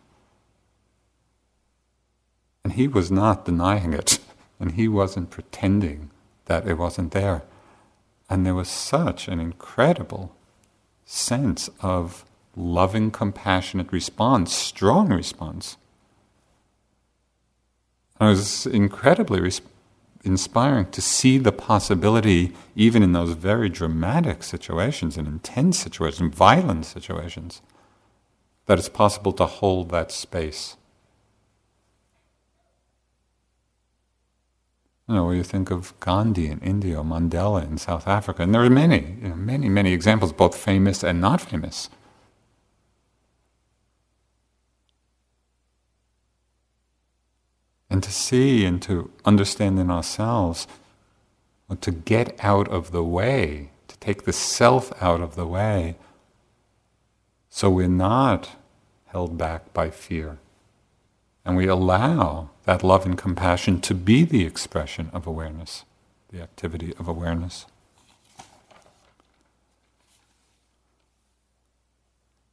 And 2.67 2.73
he 2.73 2.89
was 2.89 3.13
not 3.13 3.45
denying 3.45 3.93
it, 3.93 4.19
and 4.59 4.73
he 4.73 4.89
wasn't 4.89 5.31
pretending 5.31 6.11
that 6.47 6.67
it 6.67 6.75
wasn't 6.75 7.13
there. 7.13 7.45
And 8.29 8.45
there 8.45 8.57
was 8.57 8.69
such 8.69 9.29
an 9.29 9.39
incredible 9.39 10.35
sense 11.05 11.71
of 11.81 12.25
loving, 12.57 13.13
compassionate 13.13 13.93
response, 13.93 14.53
strong 14.53 15.13
response 15.13 15.77
it 18.21 18.25
was 18.25 18.67
incredibly 18.67 19.41
res- 19.41 19.61
inspiring 20.25 20.91
to 20.91 21.01
see 21.01 21.39
the 21.39 21.53
possibility, 21.53 22.53
even 22.75 23.05
in 23.05 23.13
those 23.13 23.35
very 23.35 23.69
dramatic 23.69 24.43
situations 24.43 25.17
and 25.17 25.29
intense 25.29 25.79
situations, 25.79 26.35
violent 26.35 26.85
situations, 26.85 27.63
that 28.67 28.77
it's 28.77 28.89
possible 28.89 29.33
to 29.35 29.47
hold 29.47 29.91
that 29.91 30.11
space. 30.11 30.77
you 35.09 35.15
know, 35.15 35.31
you 35.31 35.45
think 35.45 35.71
of 35.71 35.99
Gandhi 36.01 36.49
in 36.49 36.59
India, 36.61 36.97
Mandela 36.97 37.65
in 37.65 37.79
South 37.79 38.09
Africa, 38.09 38.43
and 38.43 38.53
there 38.53 38.63
are 38.63 38.71
many, 38.71 39.17
you 39.23 39.29
know, 39.29 39.37
many, 39.37 39.69
many 39.69 39.93
examples, 39.93 40.33
both 40.33 40.57
famous 40.57 41.05
and 41.05 41.21
not 41.21 41.41
famous. 41.41 41.89
And 47.89 48.03
to 48.03 48.11
see 48.11 48.65
and 48.65 48.83
to 48.83 49.11
understand 49.25 49.79
in 49.79 49.93
ourselves, 49.93 50.67
or 51.69 51.77
to 51.77 51.93
get 51.93 52.37
out 52.45 52.67
of 52.69 52.91
the 52.91 53.05
way, 53.05 53.71
to 53.87 53.97
take 53.99 54.25
the 54.25 54.33
self 54.33 54.93
out 55.01 55.21
of 55.21 55.37
the 55.37 55.47
way, 55.47 55.97
so 57.49 57.71
we're 57.71 57.87
not 57.87 58.57
held 59.07 59.39
back 59.39 59.73
by 59.73 59.91
fear. 59.91 60.39
And 61.47 61.57
we 61.57 61.69
allow 61.69 62.51
that 62.65 62.83
love 62.83 63.07
and 63.07 63.17
compassion 63.17 63.81
to 63.83 63.95
be 63.95 64.25
the 64.25 64.45
expression 64.45 65.11
of 65.13 65.29
awareness, 65.29 65.85
the 66.33 66.43
activity 66.43 66.93
of 66.99 67.07
awareness. 67.07 67.67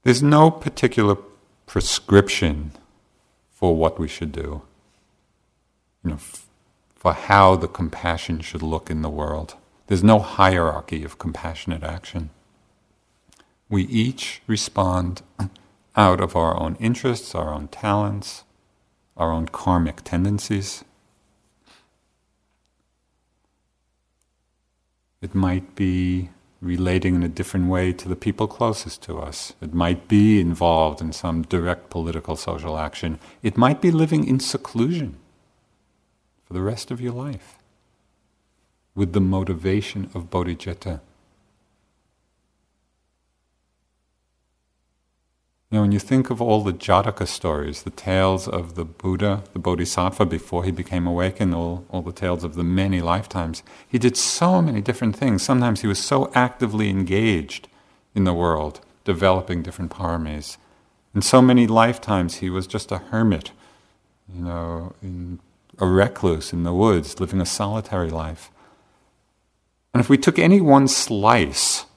There's 0.04 0.22
no 0.22 0.52
particular 0.52 1.18
prescription 1.66 2.74
for 3.52 3.76
what 3.76 3.98
we 3.98 4.08
should 4.08 4.32
do, 4.32 4.62
you 6.04 6.12
know, 6.12 6.16
f- 6.16 6.46
for 6.96 7.14
how 7.14 7.56
the 7.56 7.68
compassion 7.68 8.42
should 8.42 8.62
look 8.62 8.92
in 8.92 9.02
the 9.02 9.10
world. 9.10 9.56
There's 9.88 10.04
no 10.04 10.20
hierarchy 10.20 11.04
of 11.04 11.18
compassionate 11.18 11.84
action. 11.84 12.30
We 13.70 13.86
each 13.86 14.44
respond 14.46 15.24
out 15.96 16.22
of 16.22 16.36
our 16.36 16.56
own 16.60 16.76
interests, 16.76 17.34
our 17.34 17.52
own 17.52 17.70
talents, 17.70 18.44
our 19.18 19.32
own 19.32 19.48
karmic 19.48 20.04
tendencies. 20.04 20.84
It 25.22 25.34
might 25.34 25.76
be 25.76 26.30
relating 26.62 27.16
in 27.16 27.24
a 27.24 27.30
different 27.30 27.68
way 27.68 27.94
to 27.94 28.10
the 28.10 28.16
people 28.16 28.48
closest 28.48 29.02
to 29.04 29.20
us. 29.20 29.54
It 29.62 29.74
might 29.74 30.08
be 30.08 30.40
involved 30.40 31.02
in 31.02 31.12
some 31.12 31.44
direct 31.44 31.90
political 31.90 32.36
social 32.36 32.78
action. 32.78 33.20
It 33.42 33.58
might 33.58 33.82
be 33.82 33.92
living 33.92 34.26
in 34.28 34.40
seclusion 34.40 35.18
for 36.46 36.54
the 36.54 36.62
rest 36.62 36.90
of 36.92 37.02
your 37.02 37.14
life 37.14 37.58
with 38.96 39.14
the 39.14 39.22
motivation 39.22 40.10
of 40.14 40.30
bodhicitta. 40.30 41.02
You 45.74 45.80
know, 45.80 45.86
when 45.86 45.92
you 45.92 45.98
think 45.98 46.30
of 46.30 46.40
all 46.40 46.62
the 46.62 46.72
Jataka 46.72 47.28
stories, 47.28 47.82
the 47.82 47.90
tales 47.90 48.48
of 48.48 48.76
the 48.76 48.86
Buddha, 48.86 49.44
the 49.54 49.60
Bodhisattva 49.60 50.24
before 50.24 50.64
he 50.64 50.70
became 50.70 51.08
awakened, 51.08 51.56
all, 51.56 51.84
all 51.90 52.04
the 52.04 52.12
tales 52.12 52.44
of 52.44 52.54
the 52.54 52.64
many 52.64 53.02
lifetimes, 53.02 53.64
he 53.88 53.98
did 53.98 54.16
so 54.16 54.62
many 54.62 54.82
different 54.82 55.16
things. 55.16 55.42
Sometimes 55.42 55.82
he 55.82 55.88
was 55.88 55.98
so 55.98 56.32
actively 56.36 56.92
engaged 56.92 57.68
in 58.14 58.24
the 58.24 58.36
world, 58.36 58.82
developing 59.04 59.64
different 59.64 59.90
paramis. 59.90 60.58
In 61.16 61.24
so 61.24 61.42
many 61.42 61.66
lifetimes, 61.66 62.36
he 62.36 62.52
was 62.52 62.68
just 62.68 62.92
a 62.92 63.00
hermit, 63.00 63.50
you 64.32 64.44
know, 64.44 64.94
a 65.80 65.88
recluse 65.88 66.54
in 66.54 66.62
the 66.62 66.74
woods, 66.74 67.20
living 67.20 67.42
a 67.42 67.48
solitary 67.48 68.12
life. 68.12 68.52
And 69.92 70.02
if 70.02 70.08
we 70.08 70.20
took 70.20 70.38
any 70.38 70.62
one 70.62 70.88
slice, 70.88 71.88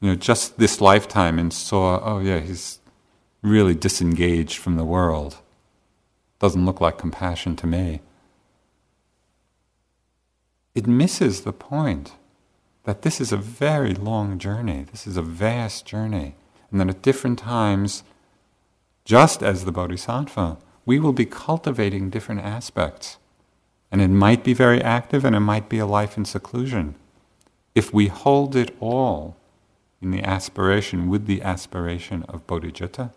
you 0.00 0.08
know, 0.08 0.16
just 0.16 0.56
this 0.58 0.80
lifetime 0.80 1.38
and 1.38 1.52
saw, 1.52 2.00
oh 2.02 2.20
yeah, 2.20 2.40
he's 2.40 2.78
really 3.42 3.74
disengaged 3.74 4.58
from 4.58 4.76
the 4.76 4.84
world. 4.84 5.38
Doesn't 6.38 6.66
look 6.66 6.80
like 6.80 6.98
compassion 6.98 7.56
to 7.56 7.66
me. 7.66 8.00
It 10.74 10.86
misses 10.86 11.40
the 11.40 11.52
point 11.52 12.12
that 12.84 13.02
this 13.02 13.20
is 13.20 13.32
a 13.32 13.36
very 13.36 13.94
long 13.94 14.38
journey, 14.38 14.86
this 14.90 15.06
is 15.06 15.16
a 15.16 15.22
vast 15.22 15.84
journey, 15.84 16.34
and 16.70 16.80
that 16.80 16.88
at 16.88 17.02
different 17.02 17.38
times, 17.38 18.02
just 19.04 19.42
as 19.42 19.64
the 19.64 19.72
Bodhisattva, 19.72 20.58
we 20.86 20.98
will 20.98 21.12
be 21.12 21.26
cultivating 21.26 22.10
different 22.10 22.40
aspects. 22.40 23.18
And 23.90 24.00
it 24.00 24.08
might 24.08 24.44
be 24.44 24.54
very 24.54 24.82
active 24.82 25.24
and 25.24 25.34
it 25.34 25.40
might 25.40 25.68
be 25.68 25.78
a 25.78 25.86
life 25.86 26.16
in 26.16 26.24
seclusion. 26.24 26.94
If 27.74 27.92
we 27.92 28.06
hold 28.06 28.54
it 28.54 28.76
all 28.80 29.36
in 30.00 30.10
the 30.10 30.22
aspiration, 30.22 31.08
with 31.08 31.26
the 31.26 31.42
aspiration 31.42 32.22
of 32.28 32.46
bodhicitta, 32.46 33.10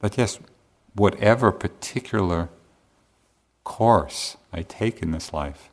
but 0.00 0.18
yes, 0.18 0.40
whatever 0.94 1.52
particular 1.52 2.48
course 3.62 4.36
I 4.52 4.62
take 4.62 5.02
in 5.02 5.12
this 5.12 5.32
life, 5.32 5.70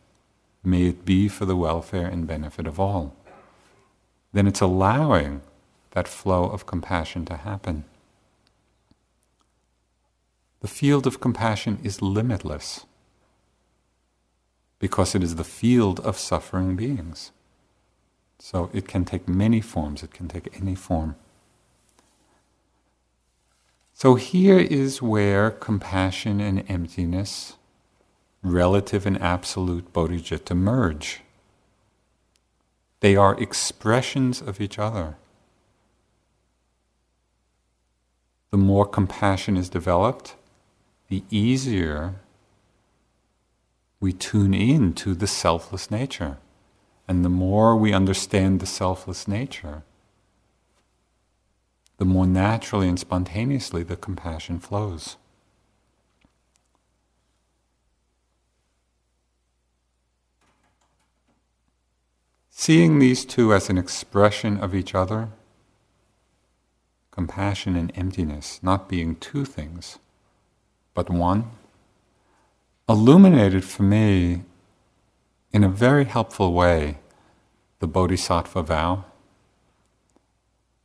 may 0.64 0.88
it 0.88 1.06
be 1.06 1.28
for 1.28 1.46
the 1.46 1.56
welfare 1.56 2.06
and 2.06 2.28
benefit 2.28 2.68
of 2.68 2.80
all. 2.80 3.16
Then 4.34 4.46
it's 4.46 4.62
allowing 4.62 5.42
that 5.92 6.08
flow 6.08 6.44
of 6.44 6.68
compassion 6.68 7.26
to 7.26 7.38
happen. 7.38 7.86
The 10.60 10.68
field 10.68 11.08
of 11.08 11.20
compassion 11.20 11.80
is 11.84 12.02
limitless 12.02 12.86
because 14.80 15.16
it 15.16 15.24
is 15.24 15.36
the 15.36 15.44
field 15.44 16.00
of 16.02 16.18
suffering 16.18 16.76
beings. 16.76 17.32
So 18.40 18.70
it 18.74 18.88
can 18.88 19.06
take 19.06 19.28
many 19.28 19.62
forms, 19.62 20.04
it 20.04 20.14
can 20.14 20.28
take 20.28 20.60
any 20.60 20.76
form. 20.76 21.16
So 24.00 24.14
here 24.14 24.60
is 24.60 25.02
where 25.02 25.50
compassion 25.50 26.40
and 26.40 26.64
emptiness, 26.70 27.56
relative 28.44 29.08
and 29.08 29.20
absolute 29.20 29.92
bodhicitta 29.92 30.56
merge. 30.56 31.22
They 33.00 33.16
are 33.16 33.42
expressions 33.42 34.40
of 34.40 34.62
each 34.62 34.78
other. 34.78 35.16
The 38.52 38.58
more 38.58 38.86
compassion 38.86 39.58
is 39.58 39.68
developed, 39.68 40.36
the 41.08 41.24
easier 41.32 42.18
we 44.00 44.14
tune 44.14 44.54
in 44.54 44.94
to 44.94 45.16
the 45.16 45.26
selfless 45.26 45.90
nature. 45.90 46.38
And 47.08 47.26
the 47.26 47.30
more 47.30 47.76
we 47.76 47.94
understand 47.94 48.60
the 48.60 48.68
selfless 48.68 49.28
nature, 49.28 49.82
the 51.98 52.06
more 52.06 52.28
naturally 52.28 52.88
and 52.88 53.00
spontaneously 53.00 53.84
the 53.84 53.96
compassion 53.96 54.60
flows. 54.60 55.18
Seeing 62.50 63.00
these 63.00 63.26
two 63.26 63.54
as 63.54 63.70
an 63.70 63.78
expression 63.78 64.58
of 64.58 64.76
each 64.76 64.94
other, 64.94 65.30
compassion 67.12 67.76
and 67.76 67.92
emptiness 67.96 68.60
not 68.62 68.90
being 68.90 69.16
two 69.16 69.46
things, 69.46 70.00
but 70.94 71.10
one, 71.10 71.52
illuminated 72.90 73.64
for 73.64 73.84
me 73.84 74.44
in 75.52 75.64
a 75.64 75.70
very 75.70 76.06
helpful 76.06 76.54
way 76.54 77.00
the 77.80 77.88
Bodhisattva 77.88 78.64
vow 78.64 79.06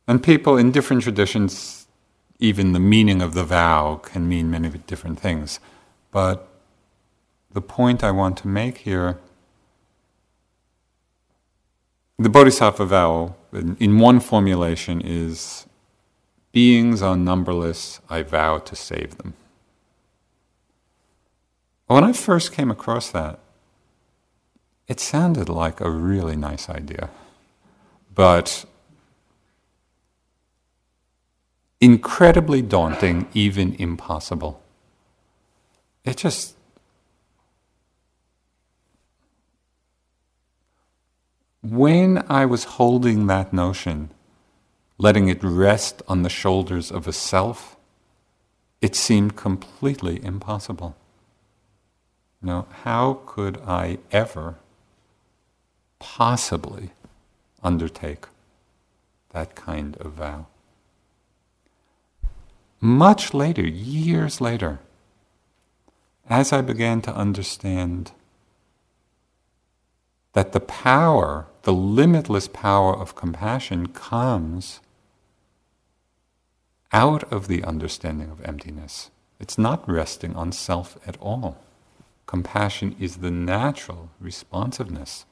and 0.07 0.21
people 0.21 0.57
in 0.57 0.71
different 0.71 1.03
traditions, 1.03 1.87
even 2.39 2.73
the 2.73 2.79
meaning 2.79 3.21
of 3.21 3.33
the 3.33 3.43
vow 3.43 3.99
can 4.03 4.27
mean 4.27 4.51
many 4.51 4.69
different 4.69 5.19
things. 5.19 5.59
But 6.11 6.47
the 7.51 7.61
point 7.61 8.03
I 8.03 8.11
want 8.11 8.37
to 8.37 8.47
make 8.47 8.79
here 8.79 9.19
the 12.19 12.29
Bodhisattva 12.29 12.85
vow, 12.85 13.35
in 13.51 13.99
one 13.99 14.19
formulation, 14.19 15.01
is 15.01 15.65
beings 16.51 17.01
are 17.01 17.17
numberless, 17.17 17.99
I 18.09 18.21
vow 18.21 18.59
to 18.59 18.75
save 18.75 19.17
them. 19.17 19.33
When 21.87 22.03
I 22.03 22.13
first 22.13 22.53
came 22.53 22.71
across 22.71 23.09
that, 23.11 23.39
it 24.87 24.99
sounded 24.99 25.49
like 25.49 25.81
a 25.81 25.89
really 25.89 26.35
nice 26.35 26.69
idea. 26.69 27.09
But 28.13 28.65
incredibly 31.83 32.61
daunting, 32.61 33.27
even 33.33 33.75
impossible. 33.75 34.61
It 36.05 36.15
just. 36.15 36.55
When 41.61 42.23
I 42.29 42.45
was 42.45 42.63
holding 42.79 43.27
that 43.27 43.51
notion, 43.51 44.11
letting 44.97 45.27
it 45.27 45.43
rest 45.43 46.01
on 46.07 46.21
the 46.23 46.29
shoulders 46.29 46.89
of 46.89 47.05
a 47.05 47.11
self, 47.11 47.75
it 48.79 48.95
seemed 48.95 49.35
completely 49.35 50.23
impossible. 50.23 50.95
Now, 52.41 52.65
how 52.83 53.19
could 53.25 53.57
I 53.67 53.97
ever 54.09 54.55
possibly 55.99 56.91
undertake 57.61 58.27
that 59.31 59.55
kind 59.55 59.97
of 59.97 60.13
vow? 60.13 60.47
Much 62.83 63.33
later, 63.33 63.61
years 63.65 64.41
later, 64.41 64.79
as 66.29 66.51
I 66.51 66.59
began 66.61 67.01
to 67.03 67.15
understand 67.15 68.11
that 70.33 70.51
the 70.51 70.59
power, 70.59 71.47
the 71.61 71.73
limitless 71.73 72.49
power 72.49 72.93
of 72.93 73.15
compassion 73.15 73.87
comes 73.87 74.81
out 76.91 77.23
of 77.31 77.47
the 77.47 77.63
understanding 77.63 78.29
of 78.29 78.41
emptiness. 78.43 79.09
It's 79.39 79.57
not 79.57 79.89
resting 79.89 80.35
on 80.35 80.51
self 80.51 80.97
at 81.07 81.17
all. 81.21 81.57
compassion 82.25 82.95
is 82.99 83.17
the 83.17 83.31
natural 83.31 84.09
responsiveness 84.19 85.25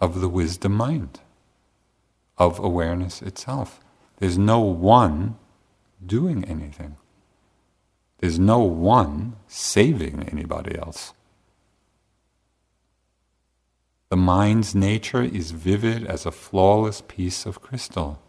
of 0.00 0.20
the 0.20 0.28
wisdom 0.28 0.72
mind, 0.72 1.20
of 2.36 2.58
awareness 2.58 3.22
itself. 3.22 3.80
There's 4.18 4.38
no 4.38 4.60
one 4.60 5.36
doing 6.04 6.44
anything. 6.44 6.96
There's 8.18 8.38
no 8.38 8.60
one 8.60 9.36
saving 9.46 10.28
anybody 10.30 10.76
else. 10.78 11.12
The 14.08 14.16
mind's 14.16 14.74
nature 14.74 15.22
is 15.22 15.50
vivid 15.50 16.06
as 16.06 16.24
a 16.24 16.30
flawless 16.30 17.02
piece 17.06 17.44
of 17.44 17.60
crystal, 17.60 18.22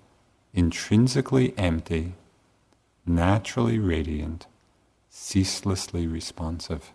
intrinsically 0.53 1.53
empty, 1.57 2.15
naturally 3.05 3.79
radiant, 3.79 4.47
ceaselessly 5.09 6.07
responsive. 6.07 6.91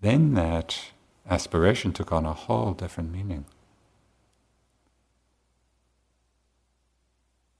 Then 0.00 0.34
that 0.34 0.90
aspiration 1.28 1.92
took 1.92 2.12
on 2.12 2.26
a 2.26 2.32
whole 2.32 2.72
different 2.72 3.12
meaning. 3.12 3.46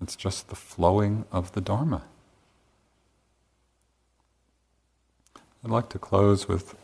It's 0.00 0.16
just 0.16 0.48
the 0.48 0.56
flowing 0.56 1.24
of 1.32 1.52
the 1.52 1.60
Dharma. 1.60 2.02
I'd 5.64 5.70
like 5.70 5.88
to 5.90 5.98
close 5.98 6.46
with 6.46 6.76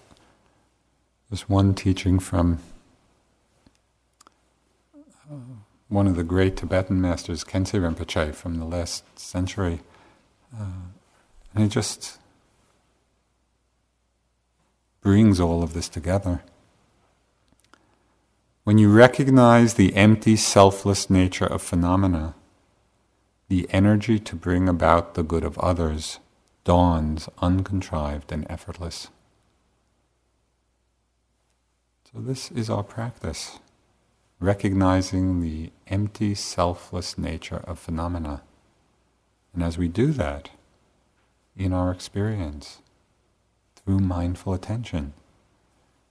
this 1.31 1.49
one 1.49 1.75
teaching 1.75 2.19
from 2.19 2.59
uh, 4.95 5.35
one 5.89 6.07
of 6.07 6.17
the 6.17 6.25
great 6.25 6.57
Tibetan 6.57 7.01
masters, 7.01 7.45
Khyentse 7.45 7.79
Rinpoche, 7.79 8.35
from 8.35 8.59
the 8.59 8.65
last 8.65 9.05
century. 9.19 9.81
Uh, 10.59 10.89
and 11.55 11.63
he 11.65 11.69
just 11.69 12.19
brings 15.01 15.39
all 15.39 15.63
of 15.63 15.75
this 15.75 15.89
together. 15.89 16.43
When 18.65 18.79
you 18.79 18.91
recognize 18.91 19.75
the 19.75 19.95
empty, 19.97 20.37
selfless 20.37 21.11
nature 21.11 21.47
of 21.47 21.63
phenomena, 21.63 22.35
the 23.53 23.68
energy 23.68 24.18
to 24.18 24.34
bring 24.34 24.66
about 24.66 25.12
the 25.12 25.22
good 25.22 25.44
of 25.44 25.59
others 25.59 26.20
dawns 26.64 27.28
uncontrived 27.42 28.32
and 28.32 28.46
effortless. 28.48 29.09
So, 32.11 32.20
this 32.22 32.50
is 32.50 32.70
our 32.70 32.82
practice, 32.82 33.59
recognizing 34.40 35.42
the 35.42 35.70
empty, 35.86 36.34
selfless 36.34 37.18
nature 37.18 37.62
of 37.64 37.78
phenomena. 37.78 38.40
And 39.53 39.62
as 39.62 39.76
we 39.76 39.86
do 39.86 40.12
that, 40.12 40.48
in 41.55 41.74
our 41.74 41.92
experience, 41.92 42.78
through 43.76 43.98
mindful 43.98 44.55
attention, 44.55 45.12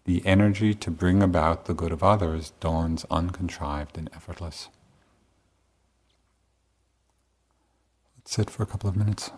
the 0.06 0.24
energy 0.28 0.76
to 0.76 0.92
bring 0.92 1.24
about 1.24 1.66
the 1.66 1.74
good 1.74 1.92
of 1.92 2.04
others 2.04 2.54
dawns 2.60 3.04
uncontrived 3.10 3.98
and 3.98 4.12
effortless. 4.14 4.70
Sit 8.32 8.50
for 8.50 8.64
a 8.64 8.66
couple 8.66 8.90
of 8.90 8.96
minutes. 8.96 9.30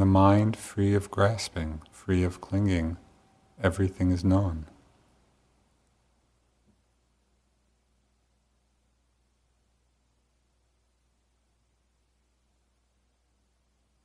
The 0.00 0.06
mind 0.06 0.56
free 0.56 0.94
of 0.94 1.10
grasping, 1.10 1.82
free 1.92 2.24
of 2.24 2.40
clinging, 2.40 2.96
everything 3.62 4.10
is 4.10 4.24
known. 4.24 4.66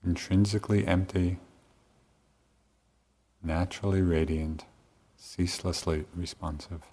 Intrinsically 0.05 0.85
empty, 0.85 1.39
naturally 3.41 4.01
radiant, 4.01 4.65
ceaselessly 5.17 6.05
responsive. 6.13 6.83